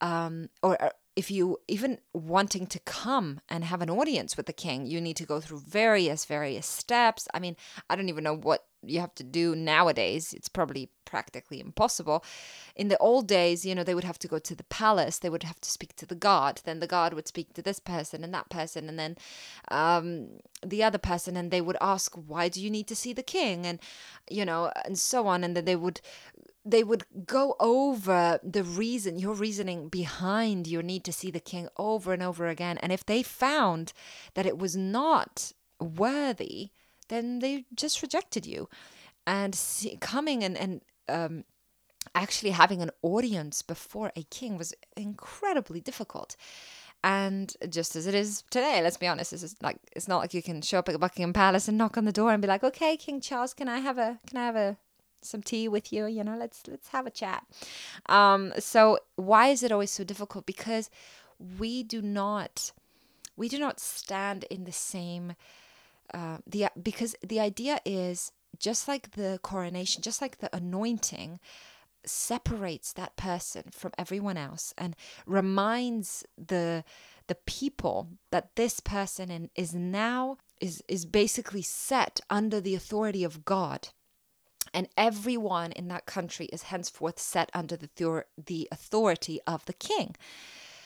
um, 0.00 0.48
or 0.62 0.78
if 1.16 1.30
you 1.30 1.58
even 1.66 1.98
wanting 2.12 2.66
to 2.66 2.78
come 2.80 3.40
and 3.48 3.64
have 3.64 3.80
an 3.80 3.88
audience 3.88 4.36
with 4.36 4.44
the 4.44 4.52
king, 4.52 4.86
you 4.86 5.00
need 5.00 5.16
to 5.16 5.24
go 5.24 5.40
through 5.40 5.60
various, 5.60 6.26
various 6.26 6.66
steps. 6.66 7.26
I 7.32 7.40
mean, 7.40 7.56
I 7.88 7.96
don't 7.96 8.10
even 8.10 8.22
know 8.22 8.36
what 8.36 8.66
you 8.82 9.00
have 9.00 9.14
to 9.16 9.24
do 9.24 9.56
nowadays. 9.56 10.34
It's 10.34 10.50
probably 10.50 10.90
practically 11.06 11.58
impossible. 11.58 12.22
In 12.76 12.88
the 12.88 12.98
old 12.98 13.26
days, 13.26 13.64
you 13.64 13.74
know, 13.74 13.82
they 13.82 13.94
would 13.94 14.04
have 14.04 14.18
to 14.20 14.28
go 14.28 14.38
to 14.38 14.54
the 14.54 14.64
palace, 14.64 15.18
they 15.18 15.30
would 15.30 15.42
have 15.42 15.60
to 15.62 15.70
speak 15.70 15.96
to 15.96 16.06
the 16.06 16.14
god, 16.14 16.60
then 16.64 16.80
the 16.80 16.86
god 16.86 17.14
would 17.14 17.26
speak 17.26 17.54
to 17.54 17.62
this 17.62 17.80
person 17.80 18.22
and 18.22 18.34
that 18.34 18.50
person, 18.50 18.88
and 18.88 18.98
then 18.98 19.16
um, 19.70 20.28
the 20.64 20.82
other 20.82 20.98
person, 20.98 21.36
and 21.36 21.50
they 21.50 21.62
would 21.62 21.78
ask, 21.80 22.14
Why 22.14 22.48
do 22.48 22.62
you 22.62 22.70
need 22.70 22.88
to 22.88 22.96
see 22.96 23.14
the 23.14 23.22
king? 23.22 23.66
And, 23.66 23.78
you 24.30 24.44
know, 24.44 24.70
and 24.84 24.98
so 24.98 25.26
on. 25.26 25.42
And 25.42 25.56
then 25.56 25.64
they 25.64 25.76
would 25.76 26.00
they 26.66 26.82
would 26.82 27.04
go 27.26 27.54
over 27.60 28.40
the 28.42 28.64
reason, 28.64 29.18
your 29.18 29.34
reasoning 29.34 29.88
behind 29.88 30.66
your 30.66 30.82
need 30.82 31.04
to 31.04 31.12
see 31.12 31.30
the 31.30 31.40
king 31.40 31.68
over 31.76 32.12
and 32.12 32.22
over 32.22 32.48
again. 32.48 32.76
And 32.78 32.92
if 32.92 33.06
they 33.06 33.22
found 33.22 33.92
that 34.34 34.46
it 34.46 34.58
was 34.58 34.76
not 34.76 35.52
worthy, 35.80 36.70
then 37.08 37.38
they 37.38 37.66
just 37.74 38.02
rejected 38.02 38.46
you. 38.46 38.68
And 39.26 39.54
see, 39.54 39.96
coming 40.00 40.42
and, 40.42 40.56
and 40.56 40.80
um, 41.08 41.44
actually 42.14 42.50
having 42.50 42.82
an 42.82 42.90
audience 43.02 43.62
before 43.62 44.10
a 44.16 44.24
king 44.24 44.58
was 44.58 44.74
incredibly 44.96 45.80
difficult. 45.80 46.34
And 47.04 47.54
just 47.68 47.94
as 47.94 48.08
it 48.08 48.14
is 48.14 48.42
today, 48.50 48.82
let's 48.82 48.96
be 48.96 49.06
honest, 49.06 49.32
it's 49.32 49.54
like 49.62 49.78
it's 49.94 50.08
not 50.08 50.18
like 50.18 50.34
you 50.34 50.42
can 50.42 50.62
show 50.62 50.80
up 50.80 50.88
at 50.88 50.98
Buckingham 50.98 51.32
Palace 51.32 51.68
and 51.68 51.78
knock 51.78 51.96
on 51.96 52.04
the 52.04 52.12
door 52.12 52.32
and 52.32 52.42
be 52.42 52.48
like, 52.48 52.64
"Okay, 52.64 52.96
King 52.96 53.20
Charles, 53.20 53.54
can 53.54 53.68
I 53.68 53.78
have 53.78 53.98
a 53.98 54.18
can 54.26 54.38
I 54.38 54.46
have 54.46 54.56
a 54.56 54.76
some 55.22 55.42
tea 55.42 55.68
with 55.68 55.92
you 55.92 56.06
you 56.06 56.22
know 56.22 56.36
let's 56.36 56.62
let's 56.68 56.88
have 56.88 57.06
a 57.06 57.10
chat. 57.10 57.44
Um 58.06 58.52
so 58.58 58.98
why 59.16 59.48
is 59.48 59.62
it 59.62 59.72
always 59.72 59.90
so 59.90 60.04
difficult? 60.04 60.46
Because 60.46 60.90
we 61.58 61.82
do 61.82 62.00
not 62.02 62.72
we 63.36 63.48
do 63.48 63.58
not 63.58 63.80
stand 63.80 64.44
in 64.44 64.64
the 64.64 64.72
same 64.72 65.34
uh, 66.14 66.38
the 66.46 66.68
because 66.80 67.16
the 67.26 67.40
idea 67.40 67.80
is 67.84 68.32
just 68.58 68.88
like 68.88 69.12
the 69.12 69.38
coronation 69.42 70.02
just 70.02 70.22
like 70.22 70.38
the 70.38 70.54
anointing 70.54 71.38
separates 72.04 72.92
that 72.92 73.16
person 73.16 73.64
from 73.72 73.90
everyone 73.98 74.36
else 74.36 74.72
and 74.78 74.94
reminds 75.26 76.24
the 76.38 76.84
the 77.26 77.34
people 77.34 78.08
that 78.30 78.54
this 78.54 78.78
person 78.78 79.30
in, 79.30 79.50
is 79.56 79.74
now 79.74 80.38
is 80.60 80.82
is 80.88 81.04
basically 81.04 81.62
set 81.62 82.20
under 82.30 82.60
the 82.60 82.74
authority 82.74 83.24
of 83.24 83.44
God 83.44 83.88
and 84.72 84.88
everyone 84.96 85.72
in 85.72 85.88
that 85.88 86.06
country 86.06 86.46
is 86.46 86.64
henceforth 86.64 87.18
set 87.18 87.50
under 87.54 87.76
the, 87.76 88.24
the 88.36 88.68
authority 88.70 89.40
of 89.46 89.64
the 89.66 89.72
king. 89.72 90.16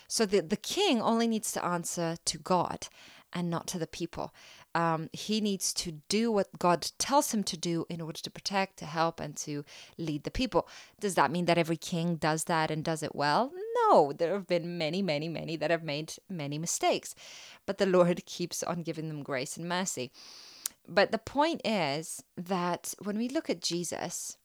So 0.08 0.26
the, 0.26 0.40
the 0.40 0.56
king 0.56 1.00
only 1.00 1.28
needs 1.28 1.52
to 1.52 1.64
answer 1.64 2.16
to 2.24 2.38
God 2.38 2.88
and 3.32 3.48
not 3.48 3.66
to 3.68 3.78
the 3.78 3.86
people. 3.86 4.34
Um, 4.74 5.08
he 5.12 5.40
needs 5.40 5.72
to 5.74 5.92
do 6.08 6.30
what 6.30 6.58
God 6.58 6.90
tells 6.98 7.32
him 7.32 7.42
to 7.44 7.56
do 7.56 7.86
in 7.88 8.00
order 8.00 8.20
to 8.20 8.30
protect, 8.30 8.76
to 8.78 8.86
help, 8.86 9.20
and 9.20 9.36
to 9.38 9.64
lead 9.98 10.24
the 10.24 10.30
people. 10.30 10.68
Does 11.00 11.14
that 11.16 11.30
mean 11.30 11.46
that 11.46 11.58
every 11.58 11.76
king 11.76 12.16
does 12.16 12.44
that 12.44 12.70
and 12.70 12.84
does 12.84 13.02
it 13.02 13.14
well? 13.14 13.52
No, 13.88 14.12
there 14.12 14.32
have 14.32 14.46
been 14.46 14.78
many, 14.78 15.02
many, 15.02 15.28
many 15.28 15.56
that 15.56 15.70
have 15.70 15.82
made 15.82 16.14
many 16.28 16.58
mistakes. 16.58 17.14
But 17.66 17.78
the 17.78 17.86
Lord 17.86 18.24
keeps 18.26 18.62
on 18.62 18.82
giving 18.82 19.08
them 19.08 19.22
grace 19.22 19.56
and 19.56 19.68
mercy. 19.68 20.12
But 20.90 21.12
the 21.12 21.18
point 21.18 21.60
is 21.64 22.22
that 22.36 22.94
when 23.00 23.16
we 23.16 23.28
look 23.28 23.48
at 23.48 23.62
Jesus, 23.62 24.36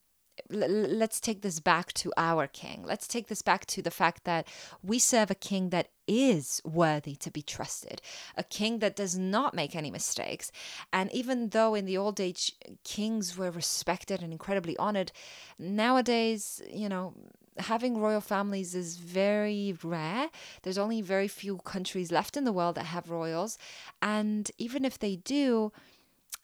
let's 0.49 1.19
take 1.19 1.41
this 1.41 1.59
back 1.59 1.91
to 1.93 2.13
our 2.17 2.45
king. 2.45 2.83
Let's 2.85 3.07
take 3.07 3.27
this 3.27 3.41
back 3.41 3.65
to 3.67 3.81
the 3.81 3.89
fact 3.89 4.25
that 4.25 4.47
we 4.83 4.99
serve 4.99 5.31
a 5.31 5.35
king 5.35 5.69
that 5.69 5.87
is 6.07 6.61
worthy 6.63 7.15
to 7.15 7.31
be 7.31 7.41
trusted, 7.41 7.99
a 8.37 8.43
king 8.43 8.77
that 8.79 8.95
does 8.95 9.17
not 9.17 9.55
make 9.55 9.75
any 9.75 9.89
mistakes. 9.89 10.51
And 10.93 11.11
even 11.11 11.49
though 11.49 11.73
in 11.73 11.85
the 11.85 11.97
old 11.97 12.19
age 12.19 12.51
kings 12.83 13.35
were 13.35 13.49
respected 13.49 14.21
and 14.21 14.31
incredibly 14.31 14.77
honored, 14.77 15.11
nowadays, 15.57 16.61
you 16.71 16.89
know, 16.89 17.15
having 17.57 17.97
royal 17.97 18.21
families 18.21 18.75
is 18.75 18.97
very 18.97 19.75
rare. 19.81 20.29
There's 20.61 20.77
only 20.77 21.01
very 21.01 21.27
few 21.27 21.57
countries 21.59 22.11
left 22.11 22.37
in 22.37 22.43
the 22.43 22.53
world 22.53 22.75
that 22.75 22.85
have 22.85 23.09
royals. 23.09 23.57
And 24.01 24.51
even 24.59 24.85
if 24.85 24.99
they 24.99 25.15
do, 25.15 25.71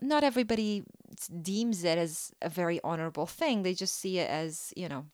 not 0.01 0.23
everybody 0.23 0.83
deems 1.41 1.83
it 1.83 1.97
as 1.97 2.31
a 2.41 2.49
very 2.49 2.79
honorable 2.83 3.25
thing. 3.25 3.63
They 3.63 3.73
just 3.73 3.99
see 3.99 4.19
it 4.19 4.29
as, 4.29 4.73
you 4.75 4.89
know, 4.89 5.05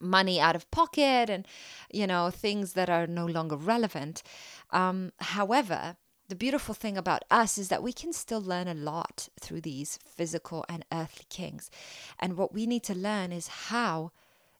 money 0.00 0.40
out 0.40 0.56
of 0.56 0.70
pocket 0.70 1.30
and, 1.30 1.46
you 1.92 2.06
know, 2.06 2.30
things 2.30 2.72
that 2.72 2.90
are 2.90 3.06
no 3.06 3.26
longer 3.26 3.56
relevant. 3.56 4.22
Um, 4.70 5.12
however, 5.18 5.96
the 6.28 6.34
beautiful 6.34 6.74
thing 6.74 6.98
about 6.98 7.24
us 7.30 7.56
is 7.56 7.68
that 7.68 7.82
we 7.82 7.92
can 7.92 8.12
still 8.12 8.40
learn 8.40 8.68
a 8.68 8.74
lot 8.74 9.28
through 9.40 9.62
these 9.62 9.98
physical 10.04 10.64
and 10.68 10.84
earthly 10.92 11.24
kings. 11.30 11.70
And 12.18 12.36
what 12.36 12.52
we 12.52 12.66
need 12.66 12.82
to 12.84 12.94
learn 12.94 13.32
is 13.32 13.48
how 13.48 14.12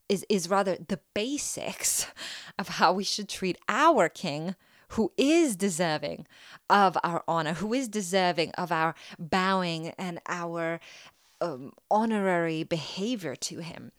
is 0.09 0.25
is 0.31 0.49
rather 0.49 0.77
the 0.77 1.01
basics 1.13 2.07
of 2.59 2.69
how 2.69 2.93
we 2.95 3.05
should 3.05 3.29
treat 3.29 3.59
our 3.69 4.09
king 4.09 4.55
who 4.89 5.13
is 5.17 5.57
deserving 5.57 6.27
of 6.71 6.97
our 7.03 7.23
honor, 7.29 7.55
who 7.55 7.73
is 7.75 7.89
deserving 7.89 8.53
of 8.53 8.73
our 8.73 8.95
bowing 9.19 9.89
and 9.99 10.21
our 10.27 10.81
um, 11.41 11.73
honorary 11.91 12.65
behavior 12.65 13.37
to 13.37 13.61
him. 13.61 13.93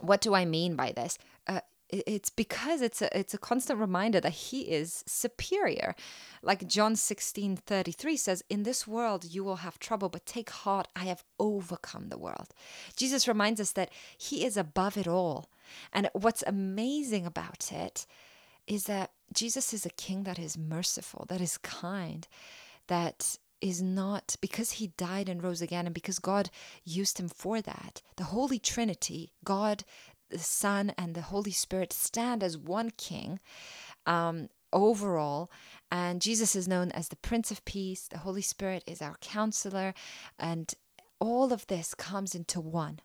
What 0.00 0.20
do 0.20 0.34
I 0.34 0.44
mean 0.44 0.76
by 0.76 0.92
this? 0.92 1.18
Uh, 1.46 1.60
it's 1.88 2.30
because 2.30 2.82
it's 2.82 3.00
a 3.00 3.16
it's 3.16 3.32
a 3.32 3.38
constant 3.38 3.78
reminder 3.78 4.20
that 4.20 4.32
he 4.32 4.62
is 4.62 5.04
superior 5.06 5.94
like 6.42 6.66
john 6.66 6.96
16 6.96 7.56
33 7.56 8.16
says 8.16 8.42
in 8.50 8.64
this 8.64 8.88
world 8.88 9.24
you 9.24 9.44
will 9.44 9.56
have 9.56 9.78
trouble 9.78 10.08
but 10.08 10.26
take 10.26 10.50
heart 10.50 10.88
i 10.96 11.04
have 11.04 11.22
overcome 11.38 12.08
the 12.08 12.18
world 12.18 12.48
jesus 12.96 13.28
reminds 13.28 13.60
us 13.60 13.70
that 13.70 13.90
he 14.18 14.44
is 14.44 14.56
above 14.56 14.96
it 14.96 15.06
all 15.06 15.48
and 15.92 16.10
what's 16.12 16.42
amazing 16.44 17.24
about 17.24 17.70
it 17.70 18.04
is 18.66 18.84
that 18.84 19.12
Jesus 19.32 19.72
is 19.72 19.84
a 19.84 19.90
king 19.90 20.22
that 20.24 20.38
is 20.38 20.56
merciful, 20.56 21.26
that 21.28 21.40
is 21.40 21.58
kind, 21.58 22.26
that 22.86 23.38
is 23.60 23.82
not 23.82 24.36
because 24.40 24.72
he 24.72 24.88
died 24.96 25.28
and 25.28 25.42
rose 25.42 25.62
again 25.62 25.86
and 25.86 25.94
because 25.94 26.18
God 26.18 26.50
used 26.84 27.18
him 27.18 27.28
for 27.28 27.60
that. 27.60 28.02
The 28.16 28.24
Holy 28.24 28.58
Trinity, 28.58 29.32
God, 29.44 29.84
the 30.30 30.38
Son, 30.38 30.92
and 30.98 31.14
the 31.14 31.22
Holy 31.22 31.50
Spirit 31.50 31.92
stand 31.92 32.42
as 32.42 32.58
one 32.58 32.90
king 32.96 33.40
um, 34.06 34.48
overall. 34.72 35.50
And 35.90 36.20
Jesus 36.20 36.54
is 36.54 36.68
known 36.68 36.90
as 36.92 37.08
the 37.08 37.16
Prince 37.16 37.50
of 37.50 37.64
Peace. 37.64 38.08
The 38.08 38.18
Holy 38.18 38.42
Spirit 38.42 38.84
is 38.86 39.00
our 39.00 39.16
counselor. 39.20 39.94
And 40.38 40.72
all 41.18 41.52
of 41.52 41.66
this 41.66 41.94
comes 41.94 42.34
into 42.34 42.60
one. 42.60 43.00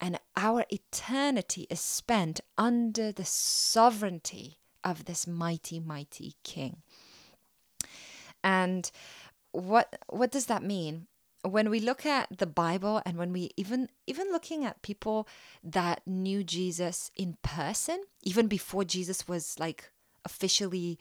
And 0.00 0.18
our 0.36 0.64
eternity 0.70 1.66
is 1.70 1.80
spent 1.80 2.40
under 2.58 3.12
the 3.12 3.24
sovereignty 3.24 4.58
of 4.86 5.04
this 5.04 5.26
mighty, 5.26 5.80
mighty 5.80 6.34
king. 6.44 6.78
And 8.42 8.90
what 9.52 9.98
what 10.08 10.30
does 10.30 10.46
that 10.46 10.62
mean? 10.62 11.08
When 11.42 11.70
we 11.70 11.80
look 11.80 12.06
at 12.06 12.38
the 12.38 12.46
Bible 12.46 13.02
and 13.04 13.18
when 13.18 13.32
we 13.32 13.50
even 13.56 13.88
even 14.06 14.30
looking 14.30 14.64
at 14.64 14.82
people 14.82 15.28
that 15.64 16.02
knew 16.06 16.44
Jesus 16.44 17.10
in 17.16 17.36
person, 17.42 18.02
even 18.22 18.46
before 18.46 18.84
Jesus 18.84 19.26
was 19.28 19.58
like 19.58 19.90
officially 20.24 20.98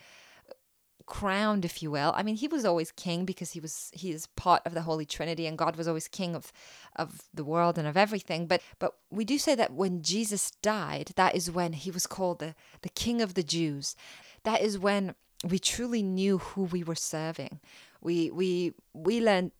crowned 1.05 1.65
if 1.65 1.81
you 1.83 1.91
will. 1.91 2.13
I 2.15 2.23
mean 2.23 2.35
he 2.35 2.47
was 2.47 2.65
always 2.65 2.91
king 2.91 3.25
because 3.25 3.51
he 3.51 3.59
was 3.59 3.91
he 3.93 4.11
is 4.11 4.27
part 4.27 4.61
of 4.65 4.73
the 4.73 4.81
holy 4.81 5.05
trinity 5.05 5.45
and 5.47 5.57
god 5.57 5.75
was 5.75 5.87
always 5.87 6.07
king 6.07 6.35
of 6.35 6.51
of 6.95 7.23
the 7.33 7.43
world 7.43 7.77
and 7.77 7.87
of 7.87 7.97
everything. 7.97 8.47
But 8.47 8.61
but 8.79 8.95
we 9.09 9.25
do 9.25 9.37
say 9.37 9.55
that 9.55 9.73
when 9.73 10.01
jesus 10.01 10.51
died 10.61 11.11
that 11.15 11.35
is 11.35 11.51
when 11.51 11.73
he 11.73 11.91
was 11.91 12.07
called 12.07 12.39
the 12.39 12.55
the 12.81 12.89
king 12.89 13.21
of 13.21 13.33
the 13.33 13.43
jews. 13.43 13.95
That 14.43 14.61
is 14.61 14.77
when 14.77 15.15
we 15.47 15.59
truly 15.59 16.03
knew 16.03 16.37
who 16.37 16.63
we 16.63 16.83
were 16.83 16.95
serving. 16.95 17.59
We 18.01 18.31
we 18.31 18.73
we 18.93 19.21
learned 19.21 19.51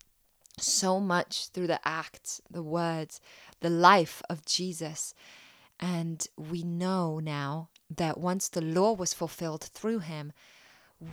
so 0.58 0.99
much 0.99 1.49
through 1.49 1.67
the 1.67 1.86
acts 1.86 2.39
the 2.49 2.63
words 2.63 3.19
the 3.62 3.69
life 3.69 4.21
of 4.29 4.45
jesus. 4.45 5.13
And 5.79 6.25
we 6.38 6.63
know 6.63 7.19
now 7.19 7.69
that 7.89 8.17
once 8.17 8.47
the 8.47 8.62
law 8.62 8.93
was 8.93 9.13
fulfilled 9.13 9.63
through 9.63 9.99
him 9.99 10.31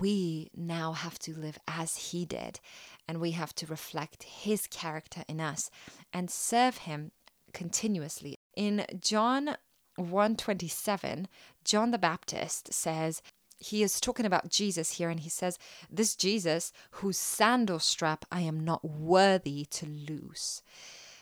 we 0.01 0.51
now 0.55 0.93
have 0.93 1.19
to 1.21 1.35
live 1.35 1.59
as 1.67 1.97
he 1.97 2.25
did 2.25 2.61
and 3.09 3.21
we 3.21 3.33
have 3.33 3.55
to 3.57 3.67
reflect 3.67 4.23
his 4.23 4.67
character 4.67 5.23
in 5.29 5.41
us 5.41 5.71
and 6.13 6.31
serve 6.31 6.79
him 6.79 7.13
continuously. 7.53 8.39
In 8.57 8.87
John 9.01 9.57
127, 9.97 11.29
John 11.65 11.91
the 11.91 11.99
Baptist 11.99 12.73
says, 12.73 13.23
he 13.59 13.83
is 13.83 14.01
talking 14.01 14.27
about 14.27 14.49
Jesus 14.49 14.93
here, 14.93 15.09
and 15.09 15.21
he 15.21 15.29
says, 15.29 15.57
This 15.89 16.17
Jesus, 16.17 16.73
whose 16.93 17.17
sandal 17.17 17.79
strap 17.79 18.25
I 18.31 18.41
am 18.41 18.59
not 18.65 18.85
worthy 18.85 19.67
to 19.67 19.87
loose. 19.87 20.63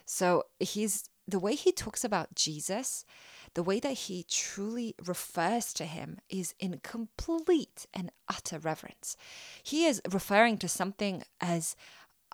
So 0.06 0.44
he's 0.58 1.10
the 1.28 1.38
way 1.38 1.54
he 1.54 1.70
talks 1.70 2.02
about 2.02 2.34
Jesus 2.34 3.04
the 3.54 3.62
way 3.62 3.80
that 3.80 3.92
he 3.92 4.24
truly 4.28 4.94
refers 5.04 5.72
to 5.74 5.84
him 5.84 6.18
is 6.28 6.54
in 6.58 6.80
complete 6.82 7.86
and 7.92 8.12
utter 8.28 8.58
reverence. 8.58 9.16
He 9.62 9.86
is 9.86 10.00
referring 10.10 10.58
to 10.58 10.68
something 10.68 11.22
as 11.40 11.76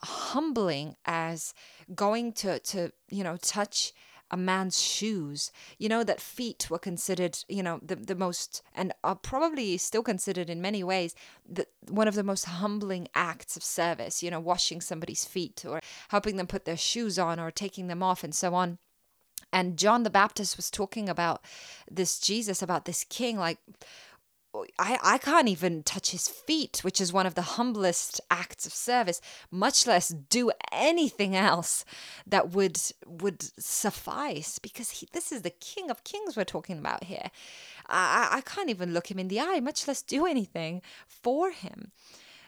humbling 0.02 0.94
as 1.06 1.54
going 1.94 2.32
to 2.32 2.58
to 2.58 2.92
you 3.08 3.24
know 3.24 3.36
touch 3.38 3.92
a 4.30 4.36
man's 4.36 4.80
shoes 4.80 5.52
you 5.78 5.88
know 5.88 6.02
that 6.02 6.20
feet 6.20 6.68
were 6.68 6.78
considered 6.78 7.38
you 7.48 7.62
know 7.62 7.78
the, 7.82 7.96
the 7.96 8.14
most 8.14 8.62
and 8.74 8.92
are 9.04 9.14
probably 9.14 9.76
still 9.76 10.02
considered 10.02 10.50
in 10.50 10.60
many 10.60 10.82
ways 10.82 11.14
the, 11.48 11.66
one 11.88 12.08
of 12.08 12.14
the 12.14 12.24
most 12.24 12.44
humbling 12.44 13.08
acts 13.14 13.56
of 13.56 13.62
service 13.62 14.22
you 14.22 14.30
know 14.30 14.40
washing 14.40 14.80
somebody's 14.80 15.24
feet 15.24 15.64
or 15.66 15.80
helping 16.08 16.36
them 16.36 16.46
put 16.46 16.64
their 16.64 16.76
shoes 16.76 17.18
on 17.18 17.38
or 17.38 17.50
taking 17.50 17.86
them 17.86 18.02
off 18.02 18.24
and 18.24 18.34
so 18.34 18.54
on 18.54 18.78
and 19.52 19.76
John 19.76 20.02
the 20.02 20.10
Baptist 20.10 20.56
was 20.56 20.70
talking 20.70 21.08
about 21.08 21.42
this 21.90 22.18
Jesus, 22.18 22.62
about 22.62 22.84
this 22.84 23.04
king, 23.04 23.38
like, 23.38 23.58
I, 24.78 24.98
I 25.02 25.18
can't 25.18 25.48
even 25.48 25.82
touch 25.82 26.10
his 26.10 26.28
feet, 26.28 26.80
which 26.82 27.00
is 27.00 27.12
one 27.12 27.26
of 27.26 27.34
the 27.34 27.42
humblest 27.42 28.20
acts 28.30 28.66
of 28.66 28.72
service, 28.72 29.20
much 29.50 29.86
less 29.86 30.08
do 30.08 30.50
anything 30.72 31.36
else 31.36 31.84
that 32.26 32.50
would 32.50 32.80
would 33.06 33.42
suffice 33.60 34.58
because 34.58 34.90
he, 34.90 35.08
this 35.12 35.32
is 35.32 35.42
the 35.42 35.50
King 35.50 35.90
of 35.90 36.04
Kings 36.04 36.36
we're 36.36 36.44
talking 36.44 36.78
about 36.78 37.04
here. 37.04 37.30
I, 37.88 38.28
I 38.32 38.40
can't 38.40 38.70
even 38.70 38.94
look 38.94 39.10
him 39.10 39.18
in 39.18 39.28
the 39.28 39.40
eye, 39.40 39.60
much 39.60 39.86
less 39.86 40.02
do 40.02 40.26
anything 40.26 40.82
for 41.06 41.50
him. 41.50 41.92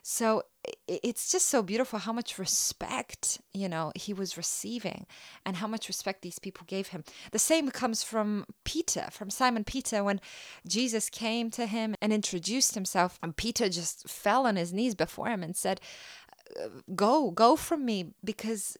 So 0.02 0.44
it's 0.86 1.30
just 1.30 1.48
so 1.48 1.62
beautiful 1.62 1.98
how 1.98 2.12
much 2.12 2.38
respect, 2.38 3.40
you 3.52 3.68
know, 3.68 3.92
he 3.94 4.12
was 4.12 4.36
receiving 4.36 5.06
and 5.44 5.56
how 5.56 5.66
much 5.66 5.88
respect 5.88 6.22
these 6.22 6.38
people 6.38 6.64
gave 6.66 6.88
him. 6.88 7.04
The 7.32 7.38
same 7.38 7.70
comes 7.70 8.02
from 8.02 8.46
Peter, 8.64 9.08
from 9.10 9.30
Simon 9.30 9.64
Peter, 9.64 10.02
when 10.02 10.20
Jesus 10.66 11.10
came 11.10 11.50
to 11.50 11.66
him 11.66 11.94
and 12.00 12.12
introduced 12.12 12.74
himself, 12.74 13.18
and 13.22 13.36
Peter 13.36 13.68
just 13.68 14.08
fell 14.08 14.46
on 14.46 14.56
his 14.56 14.72
knees 14.72 14.94
before 14.94 15.28
him 15.28 15.42
and 15.42 15.56
said, 15.56 15.80
go 16.94 17.30
go 17.30 17.56
from 17.56 17.84
me 17.84 18.12
because 18.24 18.76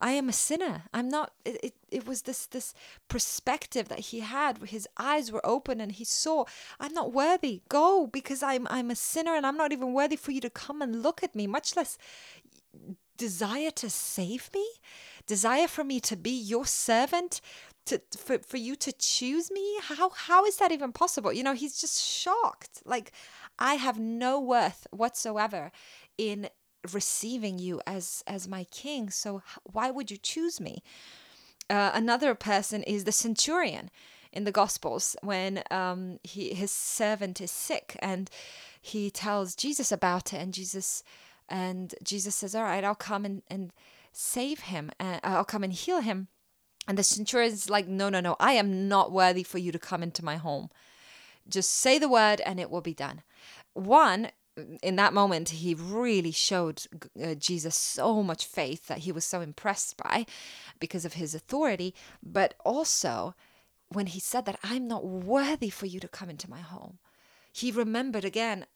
i 0.00 0.10
am 0.10 0.28
a 0.28 0.32
sinner. 0.32 0.84
I'm 0.92 1.08
not 1.08 1.32
it, 1.44 1.58
it, 1.62 1.74
it, 1.90 2.06
was 2.06 2.22
this 2.22 2.46
this 2.46 2.74
perspective 3.08 3.88
that 3.88 4.00
he 4.10 4.20
had 4.20 4.58
his 4.58 4.86
eyes 4.98 5.32
were 5.32 5.44
open 5.44 5.80
and 5.80 5.92
he 5.92 6.04
saw 6.04 6.44
i'm 6.80 6.92
not 6.92 7.12
worthy. 7.12 7.62
Go 7.68 8.06
because 8.06 8.42
i'm 8.42 8.66
i'm 8.70 8.90
a 8.90 8.96
sinner 8.96 9.34
and 9.34 9.46
i'm 9.46 9.56
not 9.56 9.72
even 9.72 9.92
worthy 9.92 10.16
for 10.16 10.32
you 10.32 10.40
to 10.40 10.50
come 10.50 10.82
and 10.82 11.02
look 11.02 11.22
at 11.22 11.34
me 11.34 11.46
much 11.46 11.76
less 11.76 11.98
desire 13.16 13.70
to 13.72 13.90
save 13.90 14.50
me 14.54 14.66
desire 15.26 15.66
for 15.68 15.84
me 15.84 16.00
to 16.00 16.16
be 16.16 16.30
your 16.30 16.64
servant 16.64 17.40
to 17.88 18.00
for, 18.16 18.38
for 18.38 18.58
you 18.58 18.76
to 18.76 18.92
choose 18.92 19.50
me. 19.50 19.78
How 19.82 20.10
how 20.10 20.44
is 20.44 20.56
that 20.58 20.72
even 20.72 20.92
possible? 20.92 21.32
You 21.32 21.42
know 21.42 21.54
he's 21.54 21.80
just 21.80 22.02
shocked. 22.02 22.82
Like 22.84 23.12
i 23.58 23.74
have 23.74 23.98
no 23.98 24.38
worth 24.40 24.86
whatsoever 24.90 25.72
in 26.16 26.48
receiving 26.94 27.58
you 27.58 27.80
as 27.86 28.22
as 28.26 28.48
my 28.48 28.64
king 28.64 29.10
so 29.10 29.42
why 29.64 29.90
would 29.90 30.10
you 30.10 30.16
choose 30.16 30.60
me? 30.60 30.82
Uh, 31.70 31.90
another 31.94 32.34
person 32.34 32.82
is 32.84 33.04
the 33.04 33.12
centurion 33.12 33.90
in 34.32 34.44
the 34.44 34.52
gospels 34.52 35.16
when 35.22 35.62
um, 35.70 36.18
he 36.22 36.54
his 36.54 36.70
servant 36.70 37.40
is 37.40 37.50
sick 37.50 37.96
and 38.00 38.30
he 38.80 39.10
tells 39.10 39.54
jesus 39.54 39.90
about 39.92 40.32
it 40.32 40.38
and 40.38 40.54
jesus 40.54 41.02
and 41.48 41.94
jesus 42.02 42.34
says 42.34 42.54
all 42.54 42.62
right 42.62 42.84
i'll 42.84 42.94
come 42.94 43.24
and, 43.24 43.42
and 43.48 43.72
save 44.12 44.60
him 44.60 44.90
and 44.98 45.20
i'll 45.24 45.44
come 45.44 45.64
and 45.64 45.72
heal 45.72 46.00
him. 46.00 46.28
And 46.86 46.96
the 46.96 47.02
centurion 47.02 47.52
is 47.52 47.68
like 47.68 47.86
no 47.86 48.08
no 48.08 48.20
no 48.20 48.36
i 48.40 48.52
am 48.52 48.88
not 48.88 49.12
worthy 49.12 49.42
for 49.42 49.58
you 49.58 49.72
to 49.72 49.78
come 49.78 50.02
into 50.02 50.24
my 50.24 50.36
home. 50.36 50.70
Just 51.48 51.70
say 51.72 51.98
the 51.98 52.08
word 52.08 52.40
and 52.44 52.60
it 52.60 52.70
will 52.70 52.80
be 52.80 52.94
done. 52.94 53.22
One 53.72 54.30
in 54.82 54.96
that 54.96 55.14
moment, 55.14 55.50
he 55.50 55.74
really 55.74 56.30
showed 56.30 56.82
uh, 57.22 57.34
Jesus 57.34 57.76
so 57.76 58.22
much 58.22 58.46
faith 58.46 58.86
that 58.86 58.98
he 58.98 59.12
was 59.12 59.24
so 59.24 59.40
impressed 59.40 59.96
by 59.96 60.26
because 60.80 61.04
of 61.04 61.14
his 61.14 61.34
authority. 61.34 61.94
But 62.22 62.54
also, 62.64 63.34
when 63.88 64.06
he 64.06 64.20
said 64.20 64.44
that, 64.46 64.58
I'm 64.62 64.86
not 64.88 65.06
worthy 65.06 65.70
for 65.70 65.86
you 65.86 66.00
to 66.00 66.08
come 66.08 66.30
into 66.30 66.50
my 66.50 66.60
home, 66.60 66.98
he 67.52 67.70
remembered 67.70 68.24
again, 68.24 68.66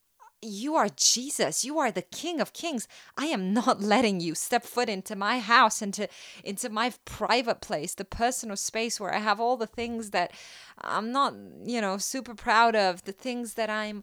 you 0.44 0.74
are 0.74 0.88
Jesus. 0.88 1.64
You 1.64 1.78
are 1.78 1.92
the 1.92 2.02
King 2.02 2.40
of 2.40 2.52
Kings. 2.52 2.88
I 3.16 3.26
am 3.26 3.54
not 3.54 3.80
letting 3.94 4.20
you 4.20 4.34
step 4.34 4.64
foot 4.64 4.88
into 4.88 5.14
my 5.14 5.38
house, 5.38 5.80
into 5.80 6.08
into 6.42 6.68
my 6.68 6.92
private 7.04 7.60
place, 7.60 7.94
the 7.94 8.04
personal 8.04 8.56
space 8.56 8.98
where 8.98 9.14
I 9.14 9.18
have 9.18 9.40
all 9.40 9.56
the 9.56 9.68
things 9.68 10.10
that 10.10 10.32
I'm 10.78 11.12
not, 11.12 11.34
you 11.64 11.80
know, 11.80 11.96
super 11.98 12.34
proud 12.34 12.74
of, 12.74 13.04
the 13.04 13.12
things 13.12 13.54
that 13.54 13.70
I'm 13.70 14.02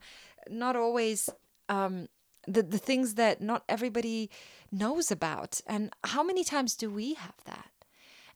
not 0.50 0.78
always 0.78 1.30
um, 1.70 2.08
the 2.48 2.64
the 2.64 2.78
things 2.78 3.16
that 3.16 3.42
not 3.42 3.64
everybody 3.70 4.30
knows 4.72 5.12
about. 5.12 5.62
And 5.66 5.92
how 6.04 6.24
many 6.24 6.44
times 6.44 6.76
do 6.76 6.90
we 6.90 7.14
have 7.14 7.36
that? 7.46 7.72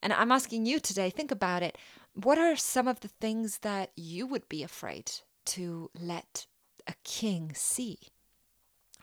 And 0.01 0.13
I'm 0.13 0.31
asking 0.31 0.65
you 0.65 0.79
today, 0.79 1.09
think 1.09 1.31
about 1.31 1.63
it. 1.63 1.77
What 2.13 2.37
are 2.37 2.55
some 2.55 2.87
of 2.87 2.99
the 2.99 3.07
things 3.07 3.59
that 3.59 3.91
you 3.95 4.27
would 4.27 4.47
be 4.49 4.63
afraid 4.63 5.11
to 5.45 5.89
let 5.99 6.45
a 6.87 6.93
king 7.03 7.53
see? 7.55 7.97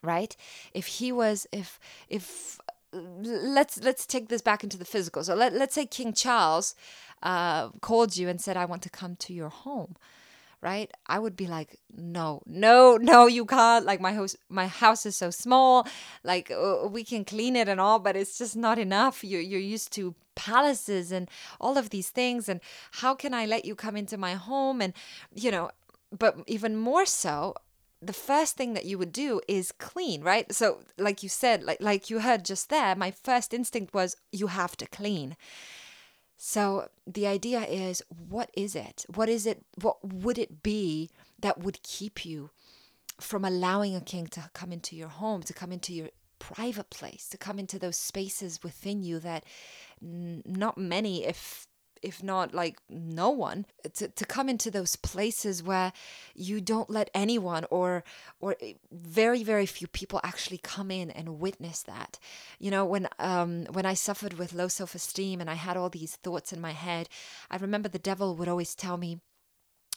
Right? 0.02 0.36
If 0.72 0.86
he 0.86 1.12
was 1.12 1.46
if 1.52 1.78
if 2.08 2.58
let's 2.92 3.78
let's 3.82 4.06
take 4.06 4.28
this 4.28 4.42
back 4.42 4.64
into 4.64 4.78
the 4.78 4.84
physical. 4.84 5.22
So 5.24 5.34
let, 5.34 5.52
let's 5.52 5.74
say 5.74 5.86
King 5.86 6.12
Charles 6.12 6.74
uh, 7.22 7.68
called 7.80 8.16
you 8.16 8.28
and 8.28 8.40
said, 8.40 8.56
I 8.56 8.64
want 8.64 8.82
to 8.82 8.90
come 8.90 9.16
to 9.16 9.34
your 9.34 9.50
home 9.50 9.96
right? 10.62 10.90
I 11.07 11.18
would 11.18 11.37
be 11.37 11.46
like 11.46 11.79
no 11.94 12.42
no 12.46 12.96
no 12.96 13.27
you 13.27 13.44
can't 13.44 13.85
like 13.85 14.01
my 14.01 14.12
house 14.12 14.37
my 14.49 14.66
house 14.66 15.07
is 15.07 15.16
so 15.16 15.31
small 15.31 15.87
like 16.23 16.51
uh, 16.51 16.87
we 16.88 17.05
can 17.05 17.25
clean 17.25 17.57
it 17.57 17.68
and 17.68 17.81
all 17.81 17.99
but 17.99 18.16
it's 18.16 18.38
just 18.38 18.57
not 18.57 18.79
enough. 18.79 19.25
You 19.25 19.38
you're 19.38 19.61
used 19.61 19.92
to 19.94 20.14
palaces 20.35 21.12
and 21.12 21.29
all 21.61 21.77
of 21.77 21.90
these 21.90 22.09
things 22.11 22.49
and 22.49 22.61
how 22.92 23.14
can 23.14 23.35
i 23.35 23.44
let 23.44 23.64
you 23.64 23.75
come 23.75 23.96
into 23.96 24.16
my 24.16 24.35
home? 24.35 24.81
And 24.81 24.92
you 25.35 25.51
know 25.51 25.70
but 26.16 26.38
even 26.46 26.77
more 26.77 27.07
so 27.07 27.55
the 28.03 28.12
first 28.14 28.57
thing 28.57 28.73
that 28.73 28.87
you 28.87 28.96
would 28.96 29.12
do 29.12 29.40
is 29.46 29.73
clean 29.73 30.23
right? 30.23 30.53
So 30.53 30.81
like 30.99 31.23
you 31.23 31.29
said 31.29 31.62
like 31.62 31.81
like 31.81 32.11
you 32.11 32.20
heard 32.20 32.44
just 32.44 32.70
there 32.70 32.94
my 32.94 33.11
first 33.11 33.53
instinct 33.53 33.92
was 33.94 34.16
you 34.33 34.46
have 34.49 34.77
to 34.79 34.87
clean 34.87 35.37
so 36.42 36.88
the 37.07 37.26
idea 37.26 37.61
is 37.61 38.03
what 38.09 38.50
is 38.55 38.74
it? 38.74 39.05
What 39.14 39.29
is 39.29 39.44
it? 39.44 39.62
What 39.79 40.03
would 40.03 40.38
it 40.38 40.62
be 40.62 41.11
that 41.38 41.61
would 41.61 41.83
keep 41.83 42.24
you 42.24 42.48
from 43.20 43.44
allowing 43.44 43.94
a 43.94 44.00
king 44.00 44.26
to 44.29 44.48
come 44.55 44.72
into 44.72 44.96
your 44.96 45.09
home, 45.09 45.42
to 45.42 45.53
come 45.53 45.70
into 45.70 45.92
your 45.92 46.09
private 46.38 46.88
place, 46.88 47.29
to 47.29 47.37
come 47.37 47.59
into 47.59 47.79
those 47.79 47.98
spaces 47.98 48.61
within 48.62 49.03
you 49.03 49.18
that 49.18 49.44
n- 50.03 50.42
not 50.46 50.79
many, 50.79 51.26
if 51.26 51.66
if 52.02 52.22
not 52.22 52.54
like 52.54 52.78
no 52.88 53.30
one 53.30 53.66
to, 53.94 54.08
to 54.08 54.24
come 54.24 54.48
into 54.48 54.70
those 54.70 54.96
places 54.96 55.62
where 55.62 55.92
you 56.34 56.60
don't 56.60 56.90
let 56.90 57.10
anyone 57.14 57.64
or 57.70 58.04
or 58.40 58.56
eh, 58.60 58.74
very 58.90 59.42
very 59.42 59.66
few 59.66 59.86
people 59.86 60.20
actually 60.22 60.58
come 60.58 60.90
in 60.90 61.10
and 61.10 61.40
witness 61.40 61.82
that 61.82 62.18
you 62.58 62.70
know 62.70 62.84
when 62.84 63.08
um 63.18 63.64
when 63.72 63.86
i 63.86 63.94
suffered 63.94 64.34
with 64.34 64.52
low 64.52 64.68
self-esteem 64.68 65.40
and 65.40 65.50
i 65.50 65.54
had 65.54 65.76
all 65.76 65.90
these 65.90 66.16
thoughts 66.16 66.52
in 66.52 66.60
my 66.60 66.72
head 66.72 67.08
i 67.50 67.56
remember 67.56 67.88
the 67.88 67.98
devil 67.98 68.36
would 68.36 68.48
always 68.48 68.74
tell 68.74 68.96
me 68.96 69.20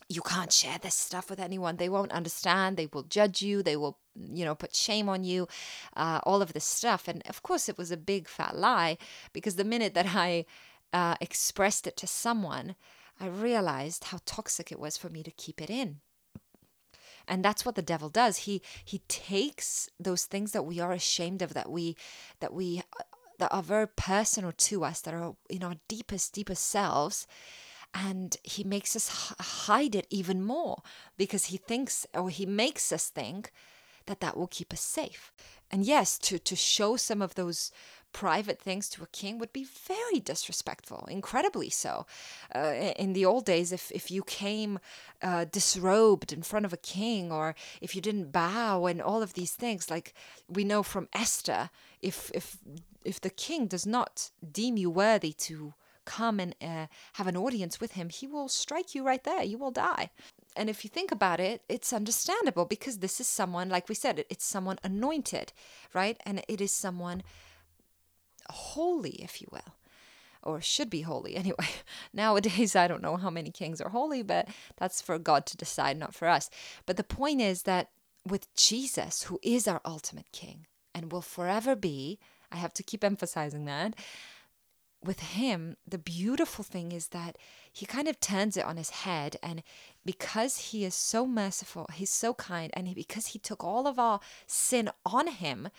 you 0.09 0.21
can't 0.21 0.51
share 0.51 0.77
this 0.77 0.95
stuff 0.95 1.29
with 1.29 1.39
anyone. 1.39 1.77
They 1.77 1.89
won't 1.89 2.11
understand. 2.11 2.77
They 2.77 2.87
will 2.91 3.03
judge 3.03 3.41
you. 3.41 3.63
They 3.63 3.77
will, 3.77 3.97
you 4.15 4.45
know, 4.45 4.55
put 4.55 4.75
shame 4.75 5.09
on 5.09 5.23
you, 5.23 5.47
uh, 5.95 6.19
all 6.23 6.41
of 6.41 6.53
this 6.53 6.65
stuff. 6.65 7.07
And 7.07 7.23
of 7.27 7.41
course, 7.43 7.69
it 7.69 7.77
was 7.77 7.91
a 7.91 7.97
big 7.97 8.27
fat 8.27 8.55
lie 8.55 8.97
because 9.31 9.55
the 9.55 9.63
minute 9.63 9.93
that 9.93 10.07
I 10.13 10.45
uh, 10.93 11.15
expressed 11.19 11.88
it 11.88 11.97
to 11.97 12.08
someone, 12.08 12.75
I 13.19 13.27
realized 13.27 14.06
how 14.06 14.19
toxic 14.25 14.71
it 14.71 14.79
was 14.79 14.95
for 14.97 15.10
me 15.10 15.23
to 15.23 15.32
keep 15.32 15.62
it 15.62 15.69
in. 15.69 15.99
And 17.27 17.43
that's 17.43 17.65
what 17.65 17.75
the 17.75 17.82
devil 17.82 18.10
does. 18.10 18.39
He 18.39 18.62
he 18.84 18.99
takes 19.08 19.89
those 19.99 20.25
things 20.25 20.51
that 20.51 20.65
we 20.65 20.79
are 20.79 20.91
ashamed 20.91 21.41
of, 21.41 21.53
that 21.53 21.71
we 21.71 21.95
that 22.41 22.53
we 22.53 22.84
that 23.39 23.53
are 23.53 23.63
very 23.63 23.88
personal 23.88 24.51
to 24.51 24.84
us, 24.84 25.01
that 25.01 25.13
are 25.13 25.36
in 25.49 25.63
our 25.63 25.75
deepest 25.88 26.34
deepest 26.34 26.67
selves, 26.67 27.25
and 27.93 28.38
he 28.43 28.63
makes 28.63 28.95
us 28.95 29.36
hide 29.39 29.95
it 29.95 30.08
even 30.10 30.43
more 30.43 30.82
because 31.17 31.45
he 31.45 31.58
thinks 31.58 32.06
or 32.13 32.29
he 32.29 32.45
makes 32.45 32.91
us 32.91 33.10
think 33.10 33.51
that 34.06 34.19
that 34.19 34.36
will 34.36 34.47
keep 34.47 34.73
us 34.73 34.82
safe. 34.82 35.32
And 35.71 35.86
yes, 35.86 36.17
to 36.19 36.39
to 36.39 36.56
show 36.56 36.97
some 36.97 37.21
of 37.21 37.36
those 37.36 37.71
private 38.13 38.62
things 38.62 38.88
to 38.89 39.04
a 39.04 39.08
king 39.08 39.38
would 39.39 39.52
be 39.52 39.65
very 39.65 40.19
disrespectful, 40.19 41.06
incredibly 41.10 41.69
so. 41.69 42.06
Uh, 42.56 42.93
in 42.95 43.13
the 43.13 43.26
old 43.26 43.45
days, 43.45 43.71
if, 43.71 43.91
if 43.91 44.10
you 44.12 44.23
came 44.23 44.80
uh, 45.21 45.45
disrobed 45.45 46.32
in 46.32 46.43
front 46.43 46.65
of 46.65 46.73
a 46.73 46.78
king 46.78 47.32
or 47.32 47.56
if 47.82 47.95
you 47.95 48.02
didn't 48.02 48.32
bow 48.32 48.86
and 48.86 49.02
all 49.02 49.21
of 49.21 49.34
these 49.34 49.52
things, 49.52 49.89
like 49.89 50.13
we 50.47 50.63
know 50.63 50.84
from 50.84 51.10
Esther, 51.13 51.69
if, 52.02 52.32
if, 52.34 52.58
if 53.04 53.19
the 53.19 53.30
king 53.30 53.67
does 53.67 53.86
not 53.86 54.30
deem 54.52 54.78
you 54.78 54.89
worthy 54.89 55.34
to 55.34 55.73
come 56.06 56.39
and 56.39 56.56
uh, 56.62 56.88
have 57.13 57.28
an 57.28 57.38
audience 57.38 57.80
with 57.80 57.93
him, 57.93 58.10
he 58.10 58.28
will 58.28 58.47
strike 58.47 58.93
you 58.93 59.04
right 59.04 59.23
there. 59.23 59.43
You 59.43 59.58
will 59.58 59.71
die. 59.71 60.10
And 60.56 60.69
if 60.69 60.84
you 60.84 60.89
think 60.89 61.12
about 61.12 61.39
it, 61.39 61.62
it's 61.67 61.93
understandable 61.93 62.65
because 62.65 62.99
this 62.99 63.19
is 63.19 63.28
someone, 63.28 63.69
like 63.69 63.89
we 63.89 63.95
said, 63.95 64.23
it's 64.30 64.45
someone 64.45 64.78
anointed, 64.84 65.52
right? 65.93 66.17
And 66.26 66.43
it 66.47 66.62
is 66.62 66.71
someone 66.71 67.23
holy, 68.49 69.21
if 69.21 69.41
you 69.41 69.47
will, 69.51 69.75
or 70.41 70.62
should 70.62 70.89
be 70.89 71.01
holy 71.01 71.36
anyway. 71.38 71.67
Nowadays, 72.13 72.75
I 72.75 72.88
don't 72.88 73.01
know 73.01 73.17
how 73.17 73.29
many 73.29 73.51
kings 73.51 73.82
are 73.82 73.89
holy, 73.89 74.23
but 74.23 74.47
that's 74.77 75.01
for 75.01 75.17
God 75.19 75.45
to 75.47 75.58
decide, 75.58 75.97
not 75.97 76.13
for 76.13 76.27
us. 76.27 76.49
But 76.86 76.97
the 76.97 77.03
point 77.03 77.41
is 77.41 77.63
that 77.63 77.89
with 78.25 78.53
Jesus, 78.56 79.23
who 79.23 79.39
is 79.41 79.67
our 79.67 79.82
ultimate 79.86 80.32
king 80.32 80.65
and 80.93 81.12
will 81.12 81.21
forever 81.21 81.75
be, 81.75 82.19
I 82.51 82.58
have 82.58 82.73
to 82.75 82.84
keep 82.84 83.03
emphasizing 83.03 83.65
that. 83.65 83.95
With 85.03 85.19
him, 85.19 85.75
the 85.86 85.97
beautiful 85.97 86.63
thing 86.63 86.93
is 86.93 87.08
that 87.08 87.38
he 87.71 87.86
kind 87.86 88.08
of 88.08 88.19
turns 88.19 88.56
it 88.56 88.63
on 88.63 88.77
his 88.77 88.91
head. 88.91 89.36
And 89.43 89.63
because 90.06 90.58
he 90.58 90.86
is 90.86 90.95
so 90.95 91.25
merciful, 91.25 91.89
he's 91.93 92.12
so 92.12 92.34
kind, 92.34 92.71
and 92.73 92.93
because 92.95 93.27
he 93.27 93.39
took 93.39 93.63
all 93.63 93.86
of 93.88 93.99
our 93.99 94.21
sin 94.47 94.89
on 95.06 95.27
him, 95.27 95.69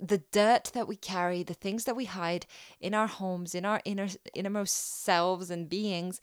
the 0.00 0.22
dirt 0.32 0.70
that 0.74 0.88
we 0.88 0.96
carry, 0.96 1.42
the 1.42 1.54
things 1.54 1.84
that 1.84 1.96
we 1.96 2.04
hide 2.04 2.46
in 2.80 2.94
our 2.94 3.06
homes, 3.06 3.54
in 3.54 3.64
our 3.64 3.80
inner 3.84 4.08
innermost 4.34 5.04
selves 5.04 5.50
and 5.50 5.68
beings, 5.68 6.20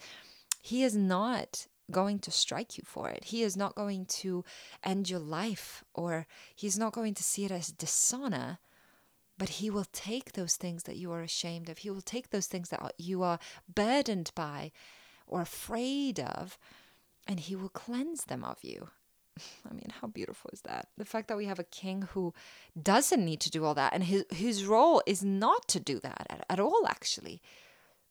he 0.62 0.84
is 0.84 0.96
not 0.96 1.68
going 1.90 2.20
to 2.20 2.32
strike 2.32 2.78
you 2.78 2.84
for 2.86 3.10
it. 3.10 3.26
He 3.26 3.44
is 3.44 3.58
not 3.58 3.76
going 3.76 4.06
to 4.06 4.44
end 4.84 5.10
your 5.10 5.20
life 5.20 5.84
or 5.94 6.26
he's 6.56 6.78
not 6.78 6.94
going 6.94 7.14
to 7.16 7.24
see 7.24 7.46
it 7.46 7.52
as 7.52 7.68
dishonor, 7.68 8.60
but 9.38 9.50
he 9.50 9.70
will 9.70 9.86
take 9.92 10.34
those 10.34 10.56
things 10.56 10.84
that 10.84 10.98
you 10.98 11.12
are 11.12 11.22
ashamed 11.22 11.70
of. 11.70 11.80
He 11.80 11.90
will 11.90 12.02
take 12.02 12.30
those 12.30 12.48
things 12.48 12.70
that 12.70 12.94
you 12.98 13.24
are 13.24 13.40
burdened 13.74 14.32
by 14.36 14.72
or 15.28 15.42
afraid 15.42 16.20
of 16.20 16.58
and 17.28 17.40
he 17.40 17.56
will 17.56 17.70
cleanse 17.70 18.26
them 18.26 18.44
of 18.44 18.64
you. 18.64 18.90
I 19.70 19.74
mean, 19.74 19.92
how 20.02 20.08
beautiful 20.08 20.50
is 20.54 20.62
that? 20.62 20.88
The 20.98 21.06
fact 21.06 21.28
that 21.28 21.38
we 21.38 21.46
have 21.46 21.60
a 21.60 21.64
king 21.64 22.04
who 22.14 22.34
doesn't 22.82 23.24
need 23.24 23.40
to 23.42 23.52
do 23.52 23.66
all 23.66 23.74
that, 23.76 23.94
and 23.94 24.04
his 24.04 24.26
his 24.32 24.66
role 24.66 25.02
is 25.06 25.24
not 25.24 25.68
to 25.70 25.80
do 25.80 26.00
that 26.00 26.28
at, 26.30 26.46
at 26.50 26.60
all, 26.60 26.86
actually. 26.88 27.42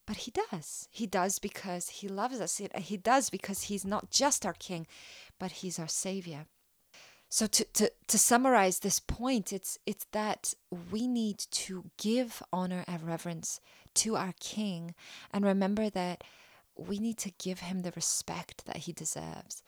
But 0.07 0.17
he 0.17 0.33
does. 0.33 0.89
He 0.91 1.07
does 1.07 1.39
because 1.39 1.89
he 1.89 2.09
loves 2.09 2.41
us. 2.41 2.61
He 2.77 2.97
does 2.97 3.31
because 3.31 3.63
he's 3.65 3.85
not 3.85 4.11
just 4.11 4.45
our 4.45 4.55
king, 4.55 4.87
but 5.39 5.53
he's 5.53 5.79
our 5.79 5.87
savior. 5.87 6.47
So 7.29 7.47
to, 7.47 7.65
to, 7.75 7.93
to 8.09 8.19
summarize 8.19 8.81
this 8.81 8.99
point, 8.99 9.53
it's 9.53 9.79
it's 9.87 10.07
that 10.11 10.53
we 10.91 11.07
need 11.07 11.39
to 11.39 11.85
give 11.97 12.43
honor 12.53 12.85
and 12.89 13.07
reverence 13.07 13.61
to 13.95 14.17
our 14.17 14.35
king 14.41 14.97
and 15.33 15.45
remember 15.45 15.89
that 15.91 16.25
we 16.77 16.99
need 16.99 17.19
to 17.19 17.33
give 17.39 17.61
him 17.61 17.83
the 17.83 17.93
respect 17.95 18.67
that 18.67 18.79
he 18.79 18.93
deserves. 18.93 19.63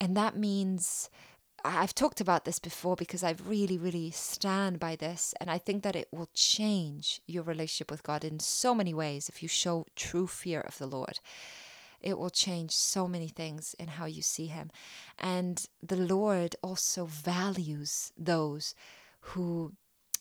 And 0.00 0.16
that 0.16 0.36
means 0.36 1.10
I've 1.64 1.94
talked 1.94 2.20
about 2.20 2.44
this 2.44 2.58
before 2.58 2.96
because 2.96 3.24
I 3.24 3.34
really, 3.44 3.78
really 3.78 4.10
stand 4.10 4.78
by 4.78 4.94
this. 4.94 5.34
And 5.40 5.50
I 5.50 5.58
think 5.58 5.82
that 5.82 5.96
it 5.96 6.08
will 6.12 6.28
change 6.34 7.20
your 7.26 7.42
relationship 7.42 7.90
with 7.90 8.02
God 8.02 8.24
in 8.24 8.38
so 8.38 8.74
many 8.74 8.94
ways 8.94 9.28
if 9.28 9.42
you 9.42 9.48
show 9.48 9.86
true 9.96 10.26
fear 10.26 10.60
of 10.60 10.78
the 10.78 10.86
Lord. 10.86 11.18
It 12.00 12.18
will 12.18 12.30
change 12.30 12.72
so 12.72 13.08
many 13.08 13.28
things 13.28 13.74
in 13.78 13.88
how 13.88 14.04
you 14.04 14.22
see 14.22 14.46
Him. 14.46 14.70
And 15.18 15.64
the 15.82 15.96
Lord 15.96 16.54
also 16.62 17.06
values 17.06 18.12
those 18.16 18.74
who 19.20 19.72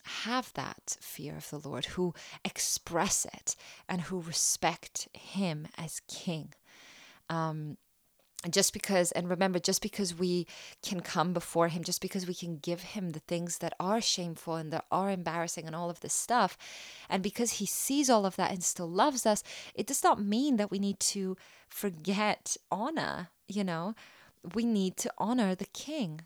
have 0.03 0.53
that 0.53 0.97
fear 0.99 1.35
of 1.35 1.49
the 1.49 1.59
Lord, 1.59 1.85
who 1.85 2.13
express 2.43 3.25
it, 3.25 3.55
and 3.89 4.01
who 4.01 4.21
respect 4.21 5.09
Him 5.13 5.67
as 5.77 6.01
King. 6.07 6.53
Um, 7.29 7.77
just 8.53 8.73
because 8.73 9.11
and 9.13 9.29
remember 9.29 9.59
just 9.59 9.81
because 9.81 10.17
we 10.17 10.47
can 10.81 10.99
come 10.99 11.33
before 11.33 11.67
him 11.67 11.83
just 11.83 12.01
because 12.01 12.27
we 12.27 12.33
can 12.33 12.57
give 12.57 12.81
him 12.81 13.11
the 13.11 13.19
things 13.19 13.59
that 13.59 13.73
are 13.79 14.01
shameful 14.01 14.55
and 14.55 14.71
that 14.71 14.85
are 14.91 15.09
embarrassing 15.11 15.65
and 15.65 15.75
all 15.75 15.89
of 15.89 15.99
this 16.01 16.13
stuff 16.13 16.57
and 17.09 17.23
because 17.23 17.53
he 17.53 17.65
sees 17.65 18.09
all 18.09 18.25
of 18.25 18.35
that 18.35 18.51
and 18.51 18.63
still 18.63 18.89
loves 18.89 19.25
us 19.25 19.43
it 19.73 19.87
does 19.87 20.03
not 20.03 20.21
mean 20.21 20.57
that 20.57 20.71
we 20.71 20.79
need 20.79 20.99
to 20.99 21.37
forget 21.67 22.57
honor 22.71 23.29
you 23.47 23.63
know? 23.63 23.95
We 24.53 24.65
need 24.65 24.97
to 24.97 25.13
honor 25.17 25.55
the 25.55 25.65
king. 25.65 26.21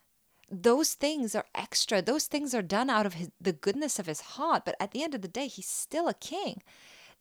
Those 0.52 0.94
things 0.94 1.36
are 1.36 1.46
extra. 1.54 2.02
Those 2.02 2.26
things 2.26 2.54
are 2.54 2.62
done 2.62 2.90
out 2.90 3.06
of 3.06 3.14
his, 3.14 3.30
the 3.40 3.54
goodness 3.54 4.00
of 4.00 4.08
his 4.08 4.22
heart 4.22 4.64
but 4.66 4.76
at 4.80 4.92
the 4.92 5.04
end 5.04 5.14
of 5.14 5.22
the 5.22 5.28
day 5.28 5.48
he's 5.48 5.68
still 5.68 6.08
a 6.08 6.14
king 6.14 6.62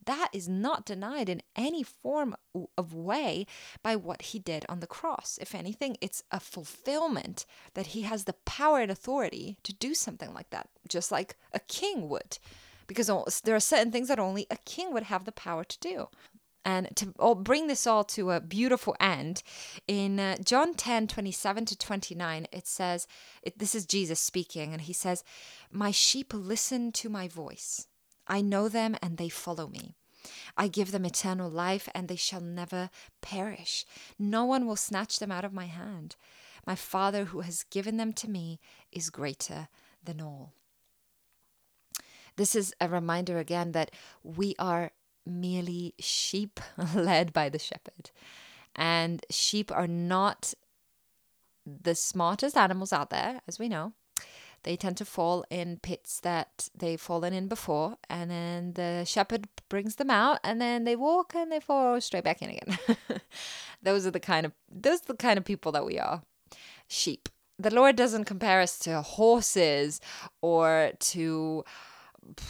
that 0.06 0.30
is 0.32 0.48
not 0.48 0.86
denied 0.86 1.28
in 1.28 1.42
any 1.56 1.82
form 1.82 2.34
of 2.76 2.94
way 2.94 3.46
by 3.82 3.96
what 3.96 4.22
he 4.22 4.38
did 4.38 4.64
on 4.68 4.80
the 4.80 4.86
cross. 4.86 5.38
If 5.40 5.54
anything, 5.54 5.96
it's 6.00 6.22
a 6.30 6.40
fulfillment 6.40 7.44
that 7.74 7.88
he 7.88 8.02
has 8.02 8.24
the 8.24 8.32
power 8.32 8.80
and 8.80 8.90
authority 8.90 9.58
to 9.64 9.72
do 9.74 9.94
something 9.94 10.32
like 10.32 10.50
that, 10.50 10.68
just 10.88 11.12
like 11.12 11.36
a 11.52 11.60
king 11.60 12.08
would. 12.08 12.38
Because 12.86 13.08
there 13.44 13.54
are 13.54 13.60
certain 13.60 13.92
things 13.92 14.08
that 14.08 14.18
only 14.18 14.46
a 14.50 14.56
king 14.64 14.94
would 14.94 15.04
have 15.04 15.24
the 15.26 15.32
power 15.32 15.62
to 15.62 15.78
do. 15.78 16.08
And 16.64 16.94
to 16.96 17.34
bring 17.34 17.66
this 17.66 17.86
all 17.86 18.04
to 18.04 18.30
a 18.30 18.40
beautiful 18.40 18.94
end, 19.00 19.42
in 19.86 20.20
uh, 20.20 20.36
John 20.44 20.74
10 20.74 21.06
27 21.06 21.64
to 21.66 21.78
29, 21.78 22.46
it 22.52 22.66
says, 22.66 23.06
it, 23.42 23.58
This 23.58 23.74
is 23.74 23.86
Jesus 23.86 24.20
speaking, 24.20 24.72
and 24.72 24.82
he 24.82 24.92
says, 24.92 25.24
My 25.70 25.90
sheep 25.90 26.32
listen 26.34 26.92
to 26.92 27.08
my 27.08 27.28
voice. 27.28 27.87
I 28.28 28.40
know 28.40 28.68
them 28.68 28.96
and 29.02 29.16
they 29.16 29.28
follow 29.28 29.66
me. 29.66 29.96
I 30.56 30.68
give 30.68 30.90
them 30.90 31.04
eternal 31.04 31.50
life 31.50 31.88
and 31.94 32.08
they 32.08 32.16
shall 32.16 32.40
never 32.40 32.90
perish. 33.22 33.86
No 34.18 34.44
one 34.44 34.66
will 34.66 34.76
snatch 34.76 35.18
them 35.18 35.32
out 35.32 35.44
of 35.44 35.52
my 35.52 35.66
hand. 35.66 36.16
My 36.66 36.74
Father 36.74 37.26
who 37.26 37.40
has 37.40 37.62
given 37.64 37.96
them 37.96 38.12
to 38.14 38.28
me 38.28 38.60
is 38.92 39.10
greater 39.10 39.68
than 40.04 40.20
all. 40.20 40.52
This 42.36 42.54
is 42.54 42.74
a 42.80 42.88
reminder 42.88 43.38
again 43.38 43.72
that 43.72 43.90
we 44.22 44.54
are 44.58 44.92
merely 45.24 45.94
sheep 45.98 46.60
led 46.94 47.32
by 47.32 47.48
the 47.48 47.58
shepherd. 47.58 48.10
And 48.76 49.24
sheep 49.30 49.72
are 49.72 49.88
not 49.88 50.54
the 51.66 51.94
smartest 51.94 52.56
animals 52.56 52.92
out 52.92 53.10
there, 53.10 53.40
as 53.48 53.58
we 53.58 53.68
know 53.68 53.92
they 54.62 54.76
tend 54.76 54.96
to 54.98 55.04
fall 55.04 55.44
in 55.50 55.78
pits 55.78 56.20
that 56.20 56.68
they've 56.76 57.00
fallen 57.00 57.32
in 57.32 57.48
before, 57.48 57.96
and 58.08 58.30
then 58.30 58.72
the 58.74 59.04
shepherd 59.04 59.48
brings 59.68 59.96
them 59.96 60.10
out, 60.10 60.38
and 60.42 60.60
then 60.60 60.84
they 60.84 60.96
walk 60.96 61.34
and 61.34 61.50
they 61.50 61.60
fall 61.60 62.00
straight 62.00 62.24
back 62.24 62.42
in 62.42 62.50
again. 62.50 62.78
those 63.82 64.06
are 64.06 64.10
the 64.10 64.20
kind 64.20 64.46
of 64.46 64.52
those 64.70 65.00
are 65.02 65.08
the 65.08 65.14
kind 65.14 65.38
of 65.38 65.44
people 65.44 65.72
that 65.72 65.84
we 65.84 65.98
are. 65.98 66.22
Sheep. 66.86 67.28
The 67.58 67.74
Lord 67.74 67.96
doesn't 67.96 68.24
compare 68.24 68.60
us 68.60 68.78
to 68.80 69.02
horses 69.02 70.00
or 70.40 70.92
to 71.00 71.64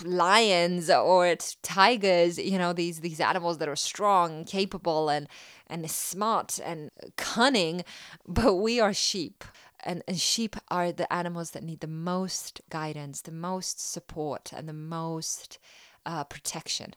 lions 0.05 0.91
or 0.91 1.37
tigers 1.63 2.39
you 2.39 2.59
know 2.59 2.73
these 2.73 3.01
these 3.01 3.21
animals 3.21 3.59
that 3.59 3.69
are 3.69 3.77
strong 3.77 4.45
capable 4.45 5.09
and 5.09 5.29
and 5.69 5.89
smart 5.91 6.59
and 6.65 6.91
cunning 7.17 7.85
but 8.27 8.55
we 8.55 8.81
are 8.81 8.93
sheep 8.93 9.45
and, 9.89 10.05
and 10.07 10.21
sheep 10.21 10.55
are 10.69 10.93
the 10.93 11.11
animals 11.11 11.53
that 11.53 11.65
need 11.65 11.81
the 11.81 11.87
most 11.87 12.61
guidance, 12.69 13.23
the 13.23 13.33
most 13.33 13.81
support, 13.81 14.53
and 14.55 14.69
the 14.69 14.75
most 14.75 15.59
uh, 16.05 16.25
protection 16.25 16.95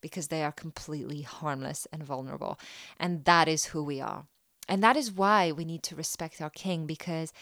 because 0.00 0.28
they 0.28 0.42
are 0.42 0.50
completely 0.50 1.20
harmless 1.20 1.86
and 1.92 2.02
vulnerable. 2.02 2.58
And 2.98 3.26
that 3.26 3.46
is 3.46 3.66
who 3.66 3.84
we 3.84 4.00
are. 4.00 4.24
And 4.66 4.82
that 4.82 4.96
is 4.96 5.12
why 5.12 5.52
we 5.52 5.66
need 5.66 5.82
to 5.84 5.94
respect 5.94 6.40
our 6.40 6.48
King 6.48 6.86
because 6.86 7.34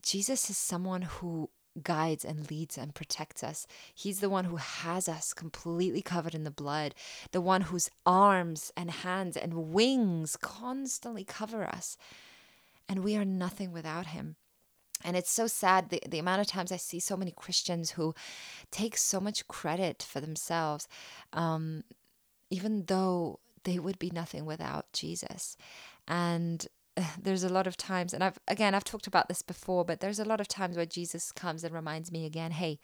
Jesus 0.00 0.48
is 0.48 0.56
someone 0.56 1.02
who 1.02 1.50
guides 1.82 2.24
and 2.24 2.48
leads 2.48 2.78
and 2.78 2.94
protects 2.94 3.42
us. 3.42 3.66
He's 3.92 4.20
the 4.20 4.30
one 4.30 4.44
who 4.44 4.56
has 4.56 5.08
us 5.08 5.32
completely 5.32 6.02
covered 6.02 6.36
in 6.36 6.44
the 6.44 6.50
blood, 6.52 6.94
the 7.32 7.40
one 7.40 7.62
whose 7.62 7.90
arms 8.06 8.70
and 8.76 8.92
hands 8.92 9.36
and 9.36 9.72
wings 9.72 10.36
constantly 10.36 11.24
cover 11.24 11.64
us 11.64 11.96
and 12.90 13.04
we 13.04 13.16
are 13.16 13.24
nothing 13.24 13.70
without 13.70 14.06
him. 14.06 14.34
And 15.04 15.16
it's 15.16 15.30
so 15.30 15.46
sad 15.46 15.88
the, 15.88 16.02
the 16.06 16.18
amount 16.18 16.40
of 16.40 16.48
times 16.48 16.72
I 16.72 16.76
see 16.76 16.98
so 16.98 17.16
many 17.16 17.30
Christians 17.30 17.92
who 17.92 18.14
take 18.72 18.96
so 18.96 19.20
much 19.20 19.46
credit 19.46 20.02
for 20.02 20.20
themselves, 20.20 20.88
um, 21.32 21.84
even 22.50 22.84
though 22.86 23.38
they 23.62 23.78
would 23.78 23.98
be 24.00 24.10
nothing 24.10 24.44
without 24.44 24.92
Jesus. 24.92 25.56
And 26.08 26.66
uh, 26.96 27.04
there's 27.22 27.44
a 27.44 27.48
lot 27.48 27.68
of 27.68 27.76
times, 27.76 28.12
and 28.12 28.24
I've 28.24 28.40
again 28.48 28.74
I've 28.74 28.84
talked 28.84 29.06
about 29.06 29.28
this 29.28 29.40
before, 29.40 29.84
but 29.84 30.00
there's 30.00 30.18
a 30.18 30.24
lot 30.24 30.40
of 30.40 30.48
times 30.48 30.76
where 30.76 30.84
Jesus 30.84 31.30
comes 31.30 31.62
and 31.62 31.72
reminds 31.72 32.10
me 32.10 32.26
again, 32.26 32.50
hey, 32.50 32.80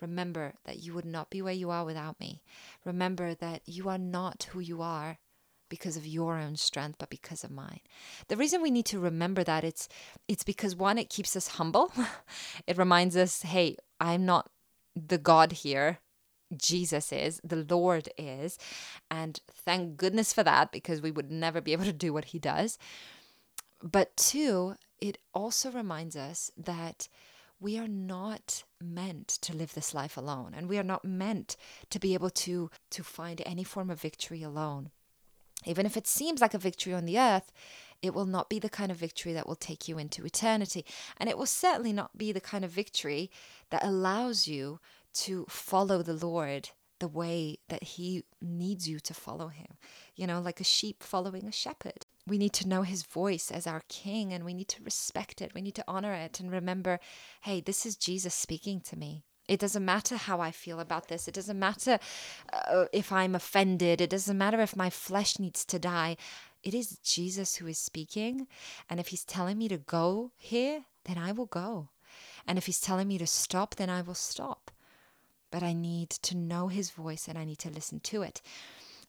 remember 0.00 0.54
that 0.64 0.78
you 0.78 0.94
would 0.94 1.04
not 1.04 1.28
be 1.28 1.42
where 1.42 1.52
you 1.52 1.70
are 1.70 1.84
without 1.84 2.18
me. 2.18 2.40
Remember 2.86 3.34
that 3.34 3.60
you 3.66 3.90
are 3.90 3.98
not 3.98 4.48
who 4.50 4.60
you 4.60 4.80
are 4.80 5.18
because 5.72 5.96
of 5.96 6.06
your 6.06 6.36
own 6.36 6.54
strength 6.54 6.98
but 6.98 7.08
because 7.08 7.44
of 7.44 7.50
mine. 7.50 7.80
The 8.28 8.36
reason 8.36 8.60
we 8.60 8.70
need 8.70 8.84
to 8.86 9.00
remember 9.00 9.42
that 9.42 9.64
it's 9.64 9.88
it's 10.28 10.44
because 10.44 10.76
one 10.76 10.98
it 10.98 11.08
keeps 11.08 11.34
us 11.34 11.48
humble. 11.56 11.90
It 12.66 12.76
reminds 12.76 13.16
us 13.16 13.40
hey 13.40 13.76
i'm 13.98 14.26
not 14.26 14.50
the 14.94 15.16
god 15.16 15.52
here. 15.64 16.00
Jesus 16.54 17.10
is 17.10 17.40
the 17.42 17.64
lord 17.74 18.10
is. 18.18 18.58
And 19.10 19.40
thank 19.50 19.96
goodness 19.96 20.34
for 20.34 20.42
that 20.42 20.72
because 20.72 21.00
we 21.00 21.10
would 21.10 21.30
never 21.30 21.62
be 21.62 21.72
able 21.72 21.86
to 21.86 22.02
do 22.06 22.12
what 22.12 22.26
he 22.26 22.38
does. 22.38 22.78
But 23.82 24.14
two 24.16 24.74
it 25.00 25.16
also 25.32 25.70
reminds 25.70 26.16
us 26.16 26.50
that 26.56 27.08
we 27.58 27.78
are 27.78 27.88
not 27.88 28.64
meant 28.78 29.28
to 29.28 29.56
live 29.56 29.72
this 29.72 29.94
life 29.94 30.18
alone 30.18 30.52
and 30.54 30.68
we 30.68 30.76
are 30.76 30.90
not 30.94 31.02
meant 31.02 31.56
to 31.88 31.98
be 31.98 32.12
able 32.12 32.30
to 32.44 32.70
to 32.90 33.02
find 33.02 33.40
any 33.46 33.64
form 33.64 33.88
of 33.88 34.00
victory 34.00 34.42
alone 34.42 34.90
even 35.64 35.86
if 35.86 35.96
it 35.96 36.06
seems 36.06 36.40
like 36.40 36.54
a 36.54 36.58
victory 36.58 36.94
on 36.94 37.04
the 37.04 37.18
earth, 37.18 37.52
it 38.02 38.14
will 38.14 38.26
not 38.26 38.50
be 38.50 38.58
the 38.58 38.68
kind 38.68 38.90
of 38.90 38.96
victory 38.96 39.32
that 39.32 39.46
will 39.46 39.56
take 39.56 39.86
you 39.86 39.98
into 39.98 40.24
eternity. 40.24 40.84
And 41.18 41.28
it 41.28 41.38
will 41.38 41.46
certainly 41.46 41.92
not 41.92 42.18
be 42.18 42.32
the 42.32 42.40
kind 42.40 42.64
of 42.64 42.70
victory 42.70 43.30
that 43.70 43.84
allows 43.84 44.48
you 44.48 44.80
to 45.14 45.46
follow 45.48 46.02
the 46.02 46.14
Lord 46.14 46.70
the 46.98 47.08
way 47.08 47.58
that 47.68 47.82
He 47.82 48.24
needs 48.40 48.88
you 48.88 49.00
to 49.00 49.14
follow 49.14 49.48
Him. 49.48 49.76
You 50.16 50.26
know, 50.26 50.40
like 50.40 50.60
a 50.60 50.64
sheep 50.64 51.02
following 51.02 51.46
a 51.46 51.52
shepherd. 51.52 52.06
We 52.26 52.38
need 52.38 52.52
to 52.54 52.68
know 52.68 52.82
His 52.82 53.02
voice 53.02 53.50
as 53.50 53.66
our 53.66 53.82
King 53.88 54.32
and 54.32 54.44
we 54.44 54.54
need 54.54 54.68
to 54.68 54.82
respect 54.82 55.40
it. 55.40 55.52
We 55.54 55.62
need 55.62 55.74
to 55.76 55.84
honor 55.88 56.12
it 56.12 56.40
and 56.40 56.50
remember 56.50 57.00
hey, 57.42 57.60
this 57.60 57.86
is 57.86 57.96
Jesus 57.96 58.34
speaking 58.34 58.80
to 58.82 58.96
me. 58.96 59.24
It 59.52 59.60
doesn't 59.60 59.84
matter 59.84 60.16
how 60.16 60.40
I 60.40 60.50
feel 60.50 60.80
about 60.80 61.08
this. 61.08 61.28
It 61.28 61.34
doesn't 61.34 61.58
matter 61.58 61.98
uh, 62.54 62.86
if 62.90 63.12
I'm 63.12 63.34
offended. 63.34 64.00
It 64.00 64.08
doesn't 64.08 64.38
matter 64.38 64.62
if 64.62 64.74
my 64.74 64.88
flesh 64.88 65.38
needs 65.38 65.66
to 65.66 65.78
die. 65.78 66.16
It 66.62 66.72
is 66.72 66.96
Jesus 67.04 67.56
who 67.56 67.66
is 67.66 67.76
speaking. 67.76 68.46
And 68.88 68.98
if 68.98 69.08
he's 69.08 69.26
telling 69.26 69.58
me 69.58 69.68
to 69.68 69.76
go 69.76 70.30
here, 70.38 70.86
then 71.04 71.18
I 71.18 71.32
will 71.32 71.44
go. 71.44 71.90
And 72.46 72.56
if 72.56 72.64
he's 72.64 72.80
telling 72.80 73.08
me 73.08 73.18
to 73.18 73.26
stop, 73.26 73.74
then 73.74 73.90
I 73.90 74.00
will 74.00 74.14
stop. 74.14 74.70
But 75.50 75.62
I 75.62 75.74
need 75.74 76.08
to 76.08 76.34
know 76.34 76.68
his 76.68 76.90
voice 76.90 77.28
and 77.28 77.36
I 77.36 77.44
need 77.44 77.58
to 77.58 77.68
listen 77.68 78.00
to 78.00 78.22
it. 78.22 78.40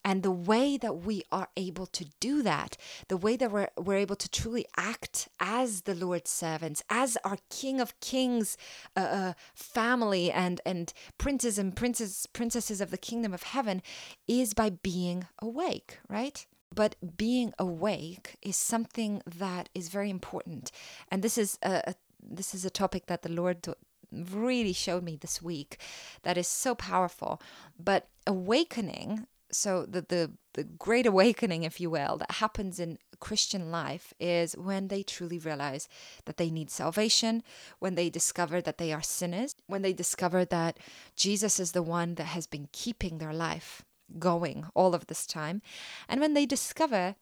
And 0.06 0.22
the 0.22 0.32
way 0.32 0.78
that 0.78 1.06
we 1.06 1.24
are 1.32 1.48
able 1.56 1.86
to 1.88 2.06
do 2.20 2.42
that, 2.44 2.78
the 3.08 3.18
way 3.18 3.38
that 3.38 3.52
we're, 3.52 3.70
we're 3.78 3.98
able 3.98 4.16
to 4.18 4.30
truly 4.30 4.66
act 4.78 5.30
as 5.40 5.82
the 5.82 5.96
Lord's 5.96 6.30
servants, 6.30 6.84
as 6.90 7.18
our 7.24 7.38
King 7.50 7.80
of 7.80 8.00
Kings 8.00 8.58
uh, 8.96 9.00
uh, 9.00 9.34
family 9.54 10.32
and, 10.32 10.60
and 10.66 10.94
princes 11.18 11.58
and 11.58 11.76
princess, 11.76 12.26
princesses 12.26 12.82
of 12.82 12.92
the 12.92 12.98
kingdom 12.98 13.34
of 13.34 13.44
heaven, 13.44 13.82
is 14.28 14.54
by 14.54 14.70
being 14.70 15.26
awake, 15.42 16.00
right? 16.10 16.46
But 16.74 16.96
being 17.18 17.54
awake 17.60 18.36
is 18.42 18.58
something 18.58 19.22
that 19.26 19.70
is 19.76 19.90
very 19.90 20.10
important. 20.10 20.72
And 21.10 21.22
this 21.22 21.38
is 21.38 21.58
a, 21.62 21.82
a 21.88 21.96
this 22.26 22.56
is 22.56 22.64
a 22.64 22.70
topic 22.70 23.08
that 23.08 23.22
the 23.22 23.32
Lord 23.32 23.68
really 24.12 24.74
showed 24.74 25.04
me 25.04 25.16
this 25.16 25.42
week 25.42 25.80
that 26.24 26.38
is 26.38 26.48
so 26.48 26.76
powerful. 26.76 27.42
But 27.78 28.08
awakening, 28.26 29.28
so 29.56 29.86
the, 29.86 30.02
the, 30.02 30.32
the 30.54 30.64
great 30.64 31.06
awakening, 31.06 31.64
if 31.64 31.80
you 31.80 31.90
will, 31.90 32.18
that 32.18 32.32
happens 32.32 32.80
in 32.80 32.98
Christian 33.20 33.72
life 33.72 34.14
is 34.20 34.58
when 34.58 34.88
they 34.88 35.04
truly 35.04 35.40
realize 35.40 35.88
that 36.26 36.38
they 36.38 36.50
need 36.50 36.70
salvation, 36.70 37.44
when 37.80 37.96
they 37.96 38.10
discover 38.10 38.62
that 38.62 38.78
they 38.78 38.92
are 38.92 39.02
sinners, 39.02 39.56
when 39.68 39.82
they 39.82 39.94
discover 39.94 40.46
that 40.46 40.78
Jesus 41.16 41.60
is 41.60 41.72
the 41.72 41.84
one 41.84 42.16
that 42.16 42.26
has 42.26 42.48
been 42.48 42.68
keeping 42.72 43.18
their 43.18 43.34
life 43.34 43.84
going 44.20 44.66
all 44.74 44.94
of 44.94 45.08
this 45.08 45.26
time, 45.26 45.62
and 46.10 46.20
when 46.20 46.34
they 46.34 46.46
discover 46.46 47.16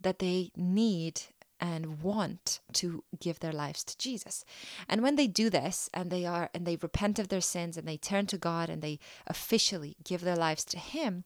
that 0.00 0.18
they 0.18 0.50
need 0.56 1.22
and 1.64 2.02
want 2.02 2.60
to 2.74 3.02
give 3.18 3.40
their 3.40 3.52
lives 3.52 3.82
to 3.84 3.96
Jesus. 3.96 4.44
And 4.86 5.02
when 5.02 5.16
they 5.16 5.26
do 5.26 5.48
this 5.48 5.88
and 5.94 6.10
they 6.10 6.26
are 6.26 6.50
and 6.52 6.66
they 6.66 6.76
repent 6.76 7.18
of 7.18 7.28
their 7.28 7.40
sins 7.40 7.78
and 7.78 7.88
they 7.88 7.96
turn 7.96 8.26
to 8.26 8.36
God 8.36 8.68
and 8.68 8.82
they 8.82 8.98
officially 9.26 9.96
give 10.04 10.20
their 10.20 10.36
lives 10.36 10.62
to 10.66 10.78
him, 10.78 11.24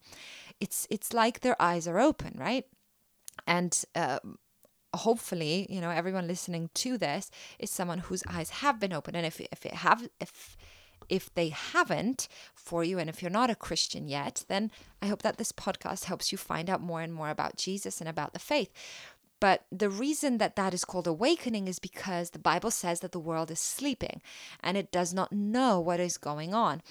it's 0.61 0.87
it's 0.89 1.11
like 1.11 1.41
their 1.41 1.61
eyes 1.61 1.89
are 1.89 1.99
open, 1.99 2.37
right? 2.37 2.65
And 3.47 3.83
uh, 3.95 4.19
hopefully, 4.95 5.67
you 5.69 5.81
know, 5.81 5.89
everyone 5.89 6.27
listening 6.27 6.69
to 6.75 6.97
this 6.97 7.29
is 7.59 7.69
someone 7.69 7.99
whose 7.99 8.23
eyes 8.29 8.49
have 8.49 8.79
been 8.79 8.93
open 8.93 9.15
and 9.15 9.25
if 9.25 9.41
if 9.41 9.65
it 9.65 9.73
have 9.73 10.07
if 10.21 10.55
if 11.09 11.33
they 11.33 11.49
haven't 11.49 12.27
for 12.53 12.83
you, 12.83 12.99
and 12.99 13.09
if 13.09 13.21
you're 13.21 13.31
not 13.31 13.49
a 13.49 13.55
Christian 13.55 14.07
yet, 14.07 14.45
then 14.47 14.71
I 15.01 15.07
hope 15.07 15.23
that 15.23 15.37
this 15.37 15.51
podcast 15.51 16.05
helps 16.05 16.31
you 16.31 16.37
find 16.37 16.69
out 16.69 16.81
more 16.81 17.01
and 17.01 17.13
more 17.13 17.31
about 17.31 17.57
Jesus 17.57 17.99
and 17.99 18.07
about 18.07 18.33
the 18.33 18.39
faith. 18.39 18.71
But 19.39 19.65
the 19.71 19.89
reason 19.89 20.37
that 20.37 20.55
that 20.55 20.73
is 20.73 20.85
called 20.85 21.07
awakening 21.07 21.67
is 21.67 21.79
because 21.79 22.31
the 22.31 22.39
Bible 22.39 22.71
says 22.71 22.99
that 22.99 23.11
the 23.11 23.19
world 23.19 23.49
is 23.51 23.59
sleeping 23.59 24.21
and 24.61 24.75
it 24.75 24.91
does 24.91 25.13
not 25.13 25.31
know 25.31 25.79
what 25.79 25.99
is 25.99 26.17
going 26.17 26.53
on. 26.53 26.81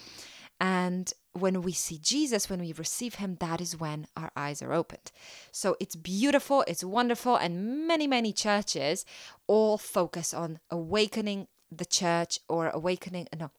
And 0.60 1.12
when 1.34 1.62
we 1.62 1.72
see 1.72 1.98
Jesus, 1.98 2.50
when 2.50 2.60
we 2.60 2.72
receive 2.72 3.16
him, 3.16 3.36
that 3.40 3.60
is 3.60 3.78
when 3.78 4.06
our 4.16 4.32
eyes 4.36 4.60
are 4.60 4.72
opened. 4.72 5.12
So 5.52 5.76
it's 5.78 5.94
beautiful, 5.94 6.64
it's 6.66 6.82
wonderful, 6.82 7.36
and 7.36 7.86
many, 7.86 8.06
many 8.06 8.32
churches 8.32 9.04
all 9.46 9.78
focus 9.78 10.34
on 10.34 10.58
awakening 10.70 11.46
the 11.70 11.84
church 11.84 12.40
or 12.48 12.70
awakening, 12.70 13.28
no, 13.38 13.50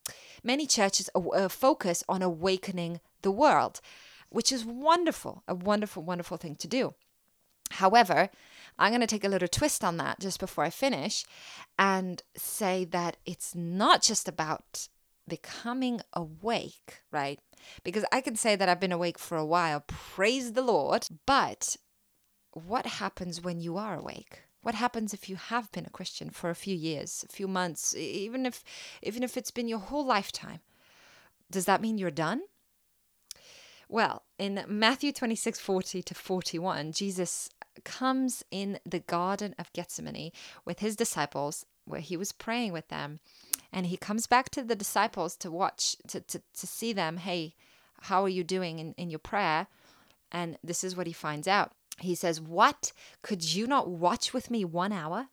many 0.43 0.65
churches 0.65 1.10
uh, 1.15 1.47
focus 1.47 2.04
on 2.10 2.21
awakening 2.21 2.99
the 3.21 3.32
world, 3.32 3.82
which 4.30 4.52
is 4.52 4.65
wonderful, 4.65 5.43
a 5.47 5.56
wonderful, 5.56 6.04
wonderful 6.04 6.38
thing 6.38 6.56
to 6.56 6.67
do. 6.67 6.93
However, 7.71 8.30
I'm 8.79 8.91
going 8.91 9.01
to 9.01 9.07
take 9.07 9.25
a 9.25 9.29
little 9.29 9.47
twist 9.47 9.83
on 9.83 9.97
that 9.97 10.19
just 10.19 10.39
before 10.39 10.63
I 10.63 10.69
finish 10.69 11.25
and 11.77 12.23
say 12.35 12.85
that 12.85 13.17
it's 13.25 13.53
not 13.53 14.01
just 14.01 14.27
about 14.27 14.87
becoming 15.27 16.01
awake, 16.13 17.01
right? 17.11 17.39
Because 17.83 18.05
I 18.11 18.21
can 18.21 18.35
say 18.35 18.55
that 18.55 18.69
I've 18.69 18.79
been 18.79 18.91
awake 18.91 19.19
for 19.19 19.37
a 19.37 19.45
while, 19.45 19.83
praise 19.85 20.53
the 20.53 20.61
Lord, 20.61 21.07
but 21.25 21.75
what 22.53 22.85
happens 22.85 23.41
when 23.41 23.59
you 23.59 23.77
are 23.77 23.97
awake? 23.97 24.43
What 24.61 24.75
happens 24.75 25.13
if 25.13 25.29
you 25.29 25.35
have 25.35 25.71
been 25.71 25.85
a 25.85 25.91
Christian 25.91 26.29
for 26.29 26.49
a 26.49 26.55
few 26.55 26.75
years, 26.75 27.23
a 27.27 27.31
few 27.31 27.47
months, 27.47 27.95
even 27.95 28.45
if 28.45 28.63
even 29.01 29.23
if 29.23 29.37
it's 29.37 29.51
been 29.51 29.69
your 29.69 29.79
whole 29.79 30.05
lifetime? 30.05 30.59
Does 31.49 31.65
that 31.65 31.81
mean 31.81 31.97
you're 31.97 32.11
done? 32.11 32.41
Well, 33.87 34.23
in 34.39 34.63
Matthew 34.67 35.12
26, 35.12 35.60
40 35.60 36.02
to 36.02 36.15
41, 36.15 36.93
Jesus 36.93 37.49
comes 37.84 38.43
in 38.49 38.80
the 38.86 38.99
Garden 38.99 39.54
of 39.60 39.71
Gethsemane 39.73 40.32
with 40.65 40.80
his 40.80 40.95
disciples, 40.95 41.65
where 41.86 42.02
he 42.02 42.17
was 42.17 42.32
praying 42.32 42.71
with 42.71 42.88
them. 42.88 43.19
And 43.71 43.88
he 43.88 43.97
comes 43.97 44.25
back 44.28 44.49
to 44.52 44.63
the 44.63 44.75
disciples 44.75 45.36
to 45.38 45.52
watch, 45.52 45.97
to, 46.08 46.21
to, 46.21 46.41
to 46.58 46.67
see 46.67 46.93
them, 46.93 47.17
hey, 47.17 47.56
how 48.04 48.23
are 48.23 48.30
you 48.30 48.43
doing 48.43 48.80
in, 48.80 48.93
in 48.93 49.10
your 49.10 49.19
prayer? 49.19 49.67
And 50.32 50.58
this 50.63 50.84
is 50.84 50.95
what 50.95 51.08
he 51.08 51.13
finds 51.13 51.47
out. 51.47 51.73
He 51.99 52.15
says, 52.15 52.39
What? 52.39 52.93
Could 53.21 53.43
you 53.54 53.67
not 53.67 53.89
watch 53.89 54.34
with 54.34 54.49
me 54.49 54.63
one 54.63 54.93
hour? 54.93 55.28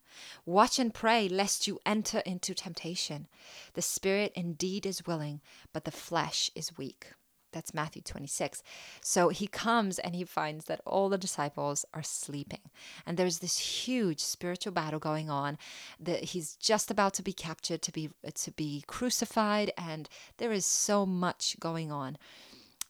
Watch 0.44 0.80
and 0.80 0.92
pray, 0.92 1.28
lest 1.28 1.68
you 1.68 1.78
enter 1.86 2.18
into 2.20 2.54
temptation. 2.54 3.28
The 3.74 3.82
spirit 3.82 4.32
indeed 4.34 4.84
is 4.84 5.06
willing, 5.06 5.42
but 5.72 5.84
the 5.84 5.92
flesh 5.92 6.50
is 6.56 6.76
weak. 6.76 7.12
That's 7.56 7.72
Matthew 7.72 8.02
26. 8.02 8.62
So 9.00 9.30
he 9.30 9.46
comes 9.46 9.98
and 9.98 10.14
he 10.14 10.24
finds 10.24 10.66
that 10.66 10.82
all 10.84 11.08
the 11.08 11.16
disciples 11.16 11.86
are 11.94 12.02
sleeping. 12.02 12.60
And 13.06 13.16
there's 13.16 13.38
this 13.38 13.56
huge 13.56 14.20
spiritual 14.20 14.74
battle 14.74 14.98
going 14.98 15.30
on 15.30 15.56
that 15.98 16.22
he's 16.22 16.54
just 16.56 16.90
about 16.90 17.14
to 17.14 17.22
be 17.22 17.32
captured 17.32 17.80
to 17.80 17.90
be 17.90 18.10
to 18.34 18.50
be 18.50 18.84
crucified 18.86 19.72
and 19.78 20.06
there 20.36 20.52
is 20.52 20.66
so 20.66 21.06
much 21.06 21.56
going 21.58 21.90
on. 21.90 22.18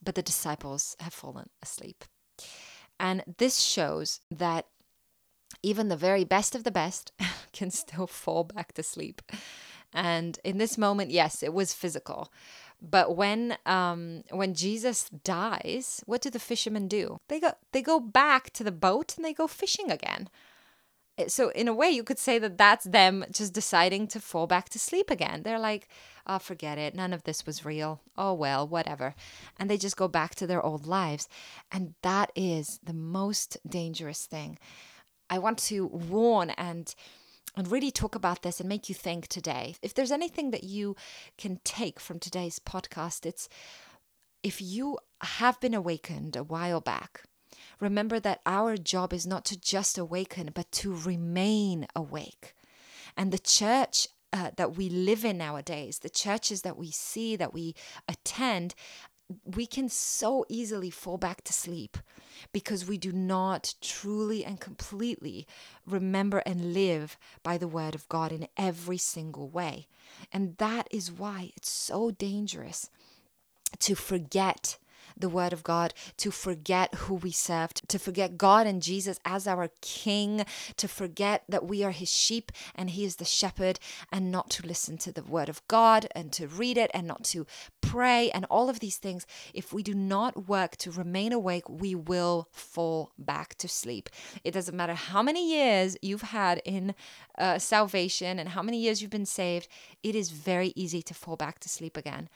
But 0.03 0.17
the 0.17 0.23
disciples 0.23 0.97
have 0.99 1.15
fallen 1.15 1.49
asleep. 1.63 2.05
And 2.99 3.23
this 3.39 3.61
shows 3.61 4.19
that 4.33 4.67
even 5.63 5.87
the 5.87 5.97
very 5.97 6.25
best 6.25 6.57
of 6.57 6.65
the 6.65 6.73
best 6.73 7.13
can 7.53 7.71
still 7.71 8.09
fall 8.09 8.43
back 8.43 8.73
to 8.73 8.83
sleep. 8.83 9.23
And 9.93 10.39
in 10.45 10.59
this 10.59 10.77
moment, 10.77 11.11
yes, 11.11 11.43
it 11.43 11.55
was 11.55 11.73
physical. 11.73 12.33
But 12.81 13.17
when 13.17 13.57
um, 13.65 14.23
when 14.31 14.55
Jesus 14.55 15.09
dies, 15.09 16.03
what 16.07 16.21
do 16.21 16.31
the 16.31 16.39
fishermen 16.39 16.89
do? 16.89 17.19
They 17.29 17.41
go 17.41 17.53
they 17.73 17.83
go 17.83 18.01
back 18.01 18.51
to 18.51 18.65
the 18.65 18.73
boat 18.73 19.17
and 19.17 19.25
they 19.25 19.33
go 19.33 19.47
fishing 19.47 19.91
again. 19.91 20.29
Eh, 21.19 21.29
so 21.29 21.49
in 21.51 21.69
a 21.69 21.75
way, 21.75 21.89
you 21.89 22.05
could 22.05 22.19
say 22.19 22.39
that 22.39 22.59
that's 22.59 22.85
them 22.85 23.25
just 23.31 23.55
deciding 23.55 24.07
to 24.09 24.21
fall 24.21 24.47
back 24.47 24.69
to 24.71 24.79
sleep 24.79 25.11
again. 25.11 25.43
They're 25.43 25.59
like, 25.59 25.89
"Oh, 26.27 26.39
forget 26.39 26.79
it. 26.79 26.95
None 26.95 27.13
of 27.13 27.25
this 27.25 27.47
was 27.47 27.65
real. 27.65 28.01
Oh 28.17 28.35
well, 28.35 28.69
whatever," 28.69 29.15
and 29.59 29.71
they 29.71 29.79
just 29.79 29.97
go 29.97 30.09
back 30.09 30.35
to 30.37 30.47
their 30.47 30.65
old 30.65 30.87
lives. 30.87 31.29
And 31.73 31.95
that 32.03 32.31
is 32.37 32.79
the 32.83 32.95
most 32.95 33.57
dangerous 33.67 34.27
thing. 34.27 34.59
I 35.29 35.39
want 35.39 35.59
to 35.71 35.87
warn 35.87 36.51
and 36.51 36.95
and 37.57 37.71
really 37.71 37.91
talk 37.91 38.15
about 38.15 38.43
this 38.43 38.61
and 38.61 38.69
make 38.69 38.89
you 38.89 38.95
think 38.95 39.29
today. 39.29 39.77
If 39.83 39.95
there's 39.95 40.13
anything 40.13 40.51
that 40.51 40.65
you 40.65 40.95
can 41.39 41.61
take 41.65 41.99
from 41.99 42.19
today's 42.19 42.59
podcast, 42.59 43.25
it's 43.25 43.49
if 44.43 44.61
you 44.61 44.99
have 45.23 45.59
been 45.61 45.75
awakened 45.75 46.37
a 46.37 46.45
while 46.45 46.81
back, 46.81 47.23
remember 47.81 48.21
that 48.21 48.41
our 48.45 48.77
job 48.77 49.13
is 49.13 49.27
not 49.27 49.45
to 49.47 49.59
just 49.59 49.97
awaken, 49.99 50.51
but 50.55 50.71
to 50.73 50.95
remain 50.95 51.87
awake. 51.97 52.55
And 53.17 53.33
the 53.33 53.39
church 53.39 54.09
uh, 54.33 54.51
that 54.57 54.77
we 54.77 54.91
live 54.91 55.25
in 55.25 55.39
nowadays, 55.39 56.01
the 56.01 56.11
churches 56.11 56.63
that 56.63 56.77
we 56.77 56.91
see, 56.91 57.37
that 57.37 57.55
we 57.55 57.75
attend, 58.07 58.75
we 59.45 59.67
can 59.67 59.89
so 59.89 60.45
easily 60.49 60.91
fall 60.91 61.19
back 61.19 61.43
to 61.45 61.53
sleep 61.53 61.99
because 62.53 62.87
we 62.87 62.97
do 62.97 63.13
not 63.13 63.75
truly 63.81 64.45
and 64.45 64.61
completely 64.61 65.47
remember 65.87 66.39
and 66.47 66.73
live 66.73 67.17
by 67.43 67.59
the 67.59 67.69
word 67.69 67.95
of 67.95 68.09
God 68.09 68.31
in 68.33 68.47
every 68.57 68.99
single 68.99 69.49
way. 69.49 69.87
And 70.33 70.57
that 70.59 70.87
is 70.91 71.11
why 71.11 71.53
it's 71.57 71.71
so 71.71 72.11
dangerous 72.11 72.91
to 73.81 73.95
forget 73.95 74.79
the 75.17 75.29
word 75.29 75.53
of 75.53 75.63
God, 75.63 75.95
to 76.19 76.31
forget 76.31 76.95
who 76.95 77.15
we 77.15 77.31
serve, 77.31 77.75
to 77.75 77.99
forget 77.99 78.39
God 78.39 78.67
and 78.67 78.83
Jesus 78.83 79.19
as 79.25 79.47
our 79.47 79.71
king, 79.81 80.45
to 80.77 80.89
forget 80.89 81.45
that 81.49 81.67
we 81.67 81.83
are 81.83 81.91
his 81.91 82.11
sheep 82.11 82.53
and 82.75 82.91
he 82.91 83.05
is 83.05 83.17
the 83.17 83.25
shepherd, 83.25 83.79
and 84.13 84.31
not 84.31 84.51
to 84.51 84.67
listen 84.67 84.99
to 84.99 85.13
the 85.13 85.23
word 85.23 85.49
of 85.49 85.67
God 85.69 86.07
and 86.15 86.33
to 86.33 86.47
read 86.47 86.77
it 86.77 86.91
and 86.93 87.07
not 87.07 87.25
to 87.25 87.47
pray 87.81 88.31
and 88.31 88.45
all 88.51 88.69
of 88.69 88.81
these 88.81 88.97
things. 88.97 89.27
If 89.55 89.73
we 89.73 89.83
do 89.83 89.95
not 89.95 90.49
work 90.49 90.77
to 90.79 90.91
remain 90.91 91.33
awake, 91.33 91.69
we 91.69 91.95
will 91.95 92.49
fall 92.51 93.13
back 93.19 93.55
to 93.57 93.69
sleep. 93.69 94.09
It 94.45 94.53
doesn't 94.53 94.77
matter 94.77 94.95
how 94.95 95.23
many 95.23 95.51
years 95.51 95.97
you've 96.03 96.23
had 96.23 96.61
in 96.65 96.95
uh, 97.39 97.59
salvation 97.59 98.39
and 98.39 98.51
how 98.51 98.63
many 98.63 98.79
years 98.79 99.01
you've 99.01 99.11
been 99.11 99.27
saved, 99.27 99.69
it 100.03 100.15
is 100.15 100.31
very 100.31 100.73
easy 100.77 101.03
to 101.03 101.15
fall 101.15 101.37
back 101.37 101.59
to 101.61 101.69
sleep 101.69 101.97
again 101.97 102.29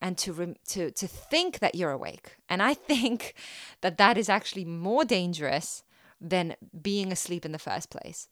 and 0.00 0.18
to 0.18 0.32
rem- 0.32 0.56
to 0.68 0.90
to 0.90 1.06
think 1.06 1.58
that 1.58 1.74
you're 1.74 1.90
awake. 1.90 2.36
And 2.48 2.62
I 2.62 2.74
think 2.74 3.34
that 3.80 3.98
that 3.98 4.18
is 4.18 4.28
actually 4.28 4.64
more 4.64 5.04
dangerous 5.04 5.82
than 6.20 6.56
being 6.80 7.12
asleep 7.12 7.44
in 7.44 7.52
the 7.52 7.58
first 7.58 7.90
place. 7.90 8.28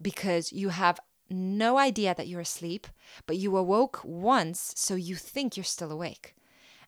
Because 0.00 0.52
you 0.52 0.68
have 0.68 1.00
no 1.30 1.78
idea 1.78 2.14
that 2.14 2.28
you're 2.28 2.40
asleep, 2.40 2.86
but 3.26 3.36
you 3.36 3.56
awoke 3.56 4.00
once, 4.04 4.72
so 4.76 4.94
you 4.94 5.16
think 5.16 5.56
you're 5.56 5.64
still 5.64 5.90
awake. 5.90 6.34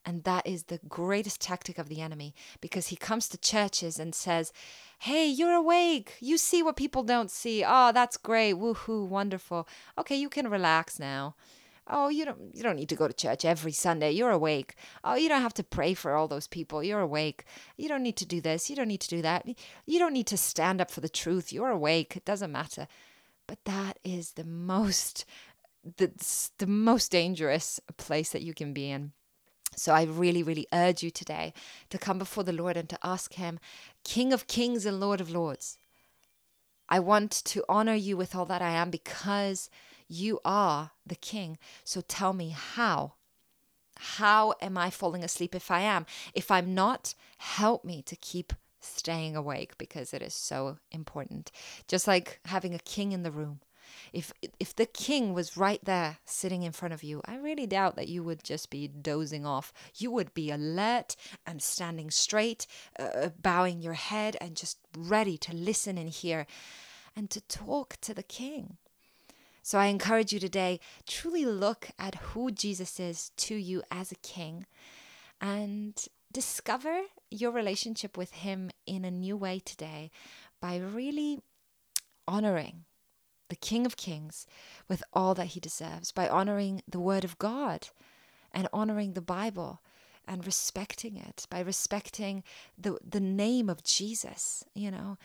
And 0.05 0.25
that 0.25 0.47
is 0.47 0.65
the 0.65 0.81
greatest 0.89 1.41
tactic 1.41 1.79
of 1.79 1.89
the 1.89 2.01
enemy 2.01 2.35
because 2.61 2.89
he 2.89 2.97
comes 2.97 3.29
to 3.29 3.39
churches 3.39 3.99
and 3.99 4.15
says, 4.15 4.53
Hey, 5.01 5.27
you're 5.27 5.53
awake. 5.53 6.15
You 6.21 6.39
see 6.39 6.63
what 6.63 6.77
people 6.77 7.03
don't 7.03 7.31
see. 7.31 7.63
Oh, 7.67 7.93
that's 7.93 8.17
great. 8.17 8.55
Woohoo, 8.55 9.07
wonderful. 9.07 9.69
Okay, 9.99 10.17
you 10.17 10.31
can 10.31 10.49
relax 10.49 10.99
now. 10.99 11.35
Oh, 11.91 12.09
you 12.09 12.24
don't 12.24 12.55
you 12.55 12.62
don't 12.62 12.76
need 12.76 12.88
to 12.88 12.97
go 12.97 13.09
to 13.09 13.12
church 13.12 13.45
every 13.45 13.72
Sunday. 13.72 14.12
You're 14.12 14.30
awake. 14.30 14.76
Oh, 15.03 15.14
you 15.16 15.28
don't 15.28 15.43
have 15.43 15.55
to 15.55 15.64
pray 15.64 15.95
for 15.95 16.14
all 16.14 16.28
those 16.28 16.47
people. 16.47 16.82
You're 16.82 17.01
awake. 17.01 17.45
You 17.76 17.88
don't 17.88 18.03
need 18.03 18.16
to 18.18 18.26
do 18.26 18.41
this. 18.41 18.70
You 18.70 18.76
don't 18.76 18.88
need 18.88 19.01
to 19.01 19.09
do 19.09 19.22
that. 19.22 19.47
You 19.86 19.99
don't 19.99 20.12
need 20.12 20.28
to 20.28 20.36
stand 20.36 20.80
up 20.80 20.91
for 20.91 21.01
the 21.01 21.09
truth. 21.09 21.53
You're 21.53 21.70
awake. 21.70 22.16
It 22.16 22.24
doesn't 22.24 22.53
matter. 22.53 22.86
But 23.47 23.64
that 23.64 23.99
is 24.05 24.32
the 24.32 24.45
most 24.45 25.24
the, 25.97 26.12
the 26.59 26.66
most 26.66 27.11
dangerous 27.11 27.80
place 27.97 28.30
that 28.30 28.43
you 28.43 28.55
can 28.55 28.72
be 28.72 28.91
in. 28.91 29.12
So 29.76 29.93
I 29.95 30.05
really, 30.05 30.43
really 30.43 30.66
urge 30.72 31.03
you 31.03 31.11
today 31.11 31.55
to 31.91 31.99
come 31.99 32.18
before 32.18 32.45
the 32.45 32.53
Lord 32.53 32.76
and 32.76 32.88
to 32.88 32.99
ask 33.03 33.34
Him, 33.34 33.59
King 34.05 34.32
of 34.32 34.47
Kings 34.47 34.84
and 34.84 35.01
Lord 35.01 35.20
of 35.20 35.30
Lords. 35.30 35.78
I 36.88 36.99
want 36.99 37.30
to 37.30 37.64
honor 37.68 37.95
you 37.95 38.16
with 38.16 38.34
all 38.34 38.47
that 38.47 38.62
I 38.62 38.70
am 38.70 38.91
because 38.91 39.70
you 40.11 40.41
are 40.45 40.91
the 41.07 41.15
King. 41.15 41.57
So 41.85 42.01
tell 42.01 42.33
me 42.33 42.51
how. 42.51 43.15
How 43.97 44.55
am 44.61 44.77
I 44.77 44.91
falling 44.91 45.23
asleep 45.23 45.55
if 45.55 45.71
I 45.71 45.81
am? 45.83 46.05
If 46.35 46.51
I'm 46.51 46.75
not, 46.75 47.15
help 47.39 47.85
me 47.85 48.03
to 48.03 48.17
keep 48.17 48.53
staying 48.81 49.37
awake 49.37 49.79
because 49.79 50.13
it 50.13 50.21
is 50.21 50.35
so 50.35 50.79
important. 50.91 51.53
Just 51.87 52.09
like 52.09 52.41
having 52.47 52.75
a 52.75 52.79
king 52.79 53.13
in 53.13 53.23
the 53.23 53.31
room. 53.31 53.61
If 54.13 54.33
if 54.59 54.75
the 54.75 54.87
king 54.87 55.35
was 55.35 55.57
right 55.57 55.85
there 55.85 56.19
sitting 56.25 56.63
in 56.63 56.73
front 56.73 56.95
of 56.95 57.03
you, 57.03 57.21
I 57.25 57.37
really 57.37 57.67
doubt 57.67 57.97
that 57.97 58.09
you 58.09 58.23
would 58.23 58.43
just 58.43 58.71
be 58.71 58.89
dozing 58.89 59.45
off. 59.45 59.73
You 59.97 60.11
would 60.13 60.33
be 60.33 60.51
alert 60.51 61.15
and 61.47 61.61
standing 61.61 62.11
straight, 62.11 62.67
uh, 62.99 63.31
bowing 63.41 63.81
your 63.81 63.95
head 63.95 64.37
and 64.41 64.57
just 64.57 64.79
ready 64.97 65.37
to 65.39 65.55
listen 65.55 65.99
and 65.99 66.09
hear 66.09 66.47
and 67.15 67.31
to 67.31 67.41
talk 67.43 67.97
to 68.01 68.15
the 68.15 68.23
king. 68.23 68.79
So 69.63 69.79
I 69.79 69.87
encourage 69.87 70.33
you 70.33 70.41
today 70.41 70.81
truly 71.07 71.45
look 71.45 71.91
at 71.99 72.15
who 72.17 72.51
Jesus 72.51 72.99
is 72.99 73.31
to 73.39 73.55
you 73.55 73.83
as 73.91 74.11
a 74.11 74.17
king 74.17 74.67
and 75.41 76.03
discover 76.33 77.03
your 77.31 77.51
relationship 77.51 78.17
with 78.17 78.33
him 78.33 78.71
in 78.87 79.05
a 79.05 79.11
new 79.11 79.37
way 79.37 79.61
today 79.65 80.11
by 80.61 80.77
really 80.77 81.41
honoring 82.27 82.85
the 83.49 83.57
King 83.57 83.85
of 83.85 83.97
Kings 83.97 84.47
with 84.89 85.03
all 85.13 85.35
that 85.35 85.49
he 85.49 85.61
deserves, 85.61 86.13
by 86.13 86.29
honoring 86.29 86.83
the 86.89 87.01
Word 87.01 87.25
of 87.25 87.39
God 87.39 87.89
and 88.53 88.69
honoring 88.73 89.13
the 89.15 89.21
Bible 89.21 89.83
and 90.27 90.47
respecting 90.47 91.17
it, 91.17 91.47
by 91.51 91.61
respecting 91.61 92.45
the, 92.79 92.99
the 93.05 93.21
name 93.21 93.69
of 93.69 93.83
Jesus, 93.83 94.65
you 94.75 94.91
know 94.91 95.19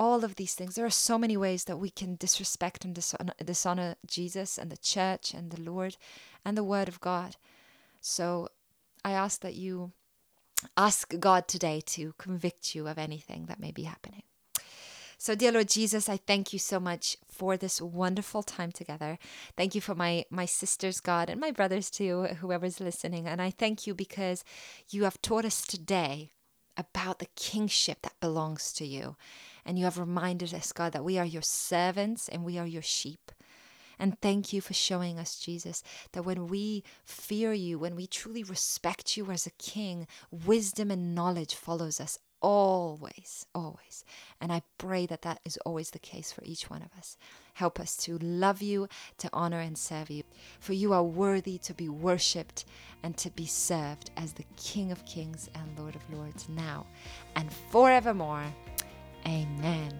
all 0.00 0.24
of 0.24 0.36
these 0.36 0.54
things. 0.54 0.74
There 0.74 0.86
are 0.86 0.90
so 0.90 1.18
many 1.18 1.36
ways 1.36 1.64
that 1.64 1.76
we 1.76 1.90
can 1.90 2.16
disrespect 2.16 2.86
and 2.86 2.94
dishonor, 2.94 3.34
dishonor 3.44 3.96
Jesus 4.06 4.56
and 4.56 4.72
the 4.72 4.78
church 4.78 5.34
and 5.34 5.50
the 5.50 5.60
Lord 5.60 5.98
and 6.42 6.56
the 6.56 6.64
Word 6.64 6.88
of 6.88 7.02
God. 7.02 7.36
So 8.00 8.48
I 9.04 9.12
ask 9.12 9.42
that 9.42 9.56
you 9.56 9.92
ask 10.74 11.14
God 11.20 11.46
today 11.46 11.82
to 11.88 12.14
convict 12.16 12.74
you 12.74 12.88
of 12.88 12.96
anything 12.96 13.44
that 13.46 13.60
may 13.60 13.72
be 13.72 13.82
happening. 13.82 14.22
So, 15.18 15.34
dear 15.34 15.52
Lord 15.52 15.68
Jesus, 15.68 16.08
I 16.08 16.16
thank 16.16 16.54
you 16.54 16.58
so 16.58 16.80
much 16.80 17.18
for 17.30 17.58
this 17.58 17.78
wonderful 17.78 18.42
time 18.42 18.72
together. 18.72 19.18
Thank 19.54 19.74
you 19.74 19.82
for 19.82 19.94
my 19.94 20.24
my 20.30 20.46
sisters, 20.46 20.98
God, 21.00 21.28
and 21.28 21.38
my 21.38 21.50
brothers 21.50 21.90
too, 21.90 22.22
whoever's 22.40 22.80
listening. 22.80 23.28
And 23.28 23.42
I 23.42 23.50
thank 23.50 23.86
you 23.86 23.94
because 23.94 24.44
you 24.88 25.04
have 25.04 25.20
taught 25.20 25.44
us 25.44 25.60
today 25.60 26.30
about 26.74 27.18
the 27.18 27.28
kingship 27.36 27.98
that 28.00 28.18
belongs 28.18 28.72
to 28.72 28.86
you. 28.86 29.16
And 29.64 29.78
you 29.78 29.84
have 29.84 29.98
reminded 29.98 30.54
us, 30.54 30.72
God, 30.72 30.92
that 30.92 31.04
we 31.04 31.18
are 31.18 31.24
your 31.24 31.42
servants 31.42 32.28
and 32.28 32.44
we 32.44 32.58
are 32.58 32.66
your 32.66 32.82
sheep. 32.82 33.32
And 33.98 34.18
thank 34.20 34.52
you 34.52 34.62
for 34.62 34.72
showing 34.72 35.18
us, 35.18 35.38
Jesus, 35.38 35.82
that 36.12 36.24
when 36.24 36.46
we 36.46 36.82
fear 37.04 37.52
you, 37.52 37.78
when 37.78 37.94
we 37.94 38.06
truly 38.06 38.42
respect 38.42 39.16
you 39.16 39.30
as 39.30 39.46
a 39.46 39.50
king, 39.50 40.06
wisdom 40.30 40.90
and 40.90 41.14
knowledge 41.14 41.54
follows 41.54 42.00
us 42.00 42.18
always, 42.42 43.46
always. 43.54 44.04
And 44.40 44.52
I 44.52 44.62
pray 44.78 45.06
that 45.06 45.22
that 45.22 45.40
is 45.44 45.58
always 45.58 45.90
the 45.90 45.98
case 45.98 46.32
for 46.32 46.42
each 46.44 46.70
one 46.70 46.82
of 46.82 46.88
us. 46.96 47.16
Help 47.54 47.78
us 47.78 47.96
to 47.98 48.16
love 48.18 48.62
you, 48.62 48.88
to 49.18 49.28
honor 49.32 49.60
and 49.60 49.76
serve 49.76 50.10
you. 50.10 50.22
For 50.58 50.72
you 50.72 50.92
are 50.92 51.02
worthy 51.02 51.58
to 51.58 51.74
be 51.74 51.88
worshipped 51.88 52.64
and 53.02 53.16
to 53.18 53.30
be 53.30 53.46
served 53.46 54.10
as 54.16 54.32
the 54.32 54.46
King 54.56 54.90
of 54.92 55.04
kings 55.04 55.50
and 55.54 55.78
Lord 55.78 55.94
of 55.94 56.10
lords 56.12 56.48
now 56.48 56.86
and 57.36 57.52
forevermore. 57.70 58.46
Amen. 59.26 59.92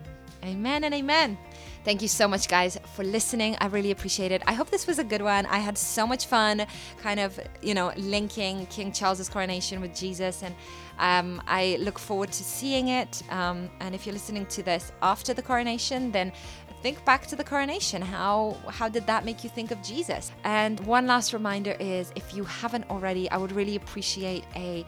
Amen 0.44 0.84
and 0.84 0.94
amen. 0.94 1.38
Thank 1.84 2.02
you 2.02 2.08
so 2.08 2.28
much, 2.28 2.48
guys, 2.48 2.78
for 2.94 3.04
listening. 3.04 3.56
I 3.60 3.66
really 3.66 3.90
appreciate 3.90 4.32
it. 4.32 4.42
I 4.46 4.52
hope 4.52 4.70
this 4.70 4.86
was 4.86 4.98
a 4.98 5.04
good 5.04 5.22
one. 5.22 5.46
I 5.46 5.58
had 5.58 5.78
so 5.78 6.06
much 6.06 6.26
fun, 6.26 6.66
kind 7.02 7.20
of, 7.20 7.38
you 7.62 7.74
know, 7.74 7.92
linking 7.96 8.66
King 8.66 8.92
Charles's 8.92 9.28
coronation 9.28 9.80
with 9.80 9.94
Jesus, 9.94 10.42
and 10.42 10.54
um, 10.98 11.42
I 11.46 11.76
look 11.80 11.98
forward 11.98 12.32
to 12.32 12.44
seeing 12.44 12.88
it. 12.88 13.22
Um, 13.30 13.70
and 13.80 13.94
if 13.94 14.06
you're 14.06 14.12
listening 14.12 14.46
to 14.46 14.62
this 14.62 14.92
after 15.02 15.32
the 15.32 15.42
coronation, 15.42 16.10
then 16.10 16.32
think 16.82 17.04
back 17.04 17.26
to 17.26 17.36
the 17.36 17.44
coronation. 17.44 18.00
How 18.00 18.56
how 18.68 18.88
did 18.88 19.06
that 19.06 19.24
make 19.24 19.44
you 19.44 19.50
think 19.50 19.70
of 19.70 19.82
Jesus? 19.82 20.32
And 20.44 20.80
one 20.80 21.06
last 21.06 21.32
reminder 21.32 21.76
is, 21.78 22.12
if 22.14 22.34
you 22.34 22.44
haven't 22.44 22.88
already, 22.90 23.30
I 23.30 23.36
would 23.36 23.52
really 23.52 23.76
appreciate 23.76 24.44
a 24.56 24.84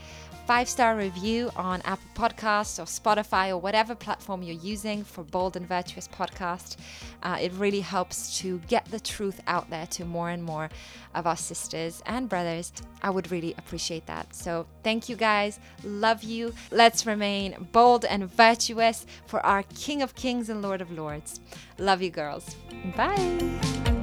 five 0.46 0.68
star 0.68 0.96
review 0.96 1.50
on 1.56 1.80
Apple 1.82 2.08
Podcasts 2.14 2.78
or 2.78 2.84
Spotify 2.84 3.50
or 3.50 3.58
whatever 3.58 3.94
platform 3.94 4.42
you're 4.42 4.56
using 4.56 5.04
for 5.04 5.24
Bold 5.24 5.56
and 5.56 5.66
Virtuous 5.66 6.08
Podcast. 6.08 6.76
Uh, 7.22 7.38
it 7.40 7.52
really 7.54 7.80
helps 7.80 8.38
to 8.38 8.58
get 8.68 8.84
the 8.86 9.00
truth 9.00 9.40
out 9.46 9.70
there 9.70 9.86
to 9.88 10.04
more 10.04 10.30
and 10.30 10.42
more 10.42 10.68
of 11.14 11.26
our 11.26 11.36
sisters 11.36 12.02
and 12.06 12.28
brothers. 12.28 12.72
I 13.02 13.10
would 13.10 13.30
really 13.30 13.54
appreciate 13.58 14.06
that. 14.06 14.34
So, 14.34 14.66
thank 14.82 15.08
you 15.08 15.16
guys. 15.16 15.58
Love 15.84 16.22
you. 16.22 16.54
Let's 16.70 17.06
remain 17.06 17.68
bold 17.72 18.04
and 18.04 18.30
virtuous 18.30 19.06
for 19.26 19.44
our 19.44 19.62
King 19.74 20.02
of 20.02 20.14
Kings 20.14 20.48
and 20.48 20.62
Lord 20.62 20.80
of 20.80 20.90
Lords. 20.90 21.40
Love 21.78 22.02
you, 22.02 22.10
girls. 22.10 22.56
Bye. 22.96 24.01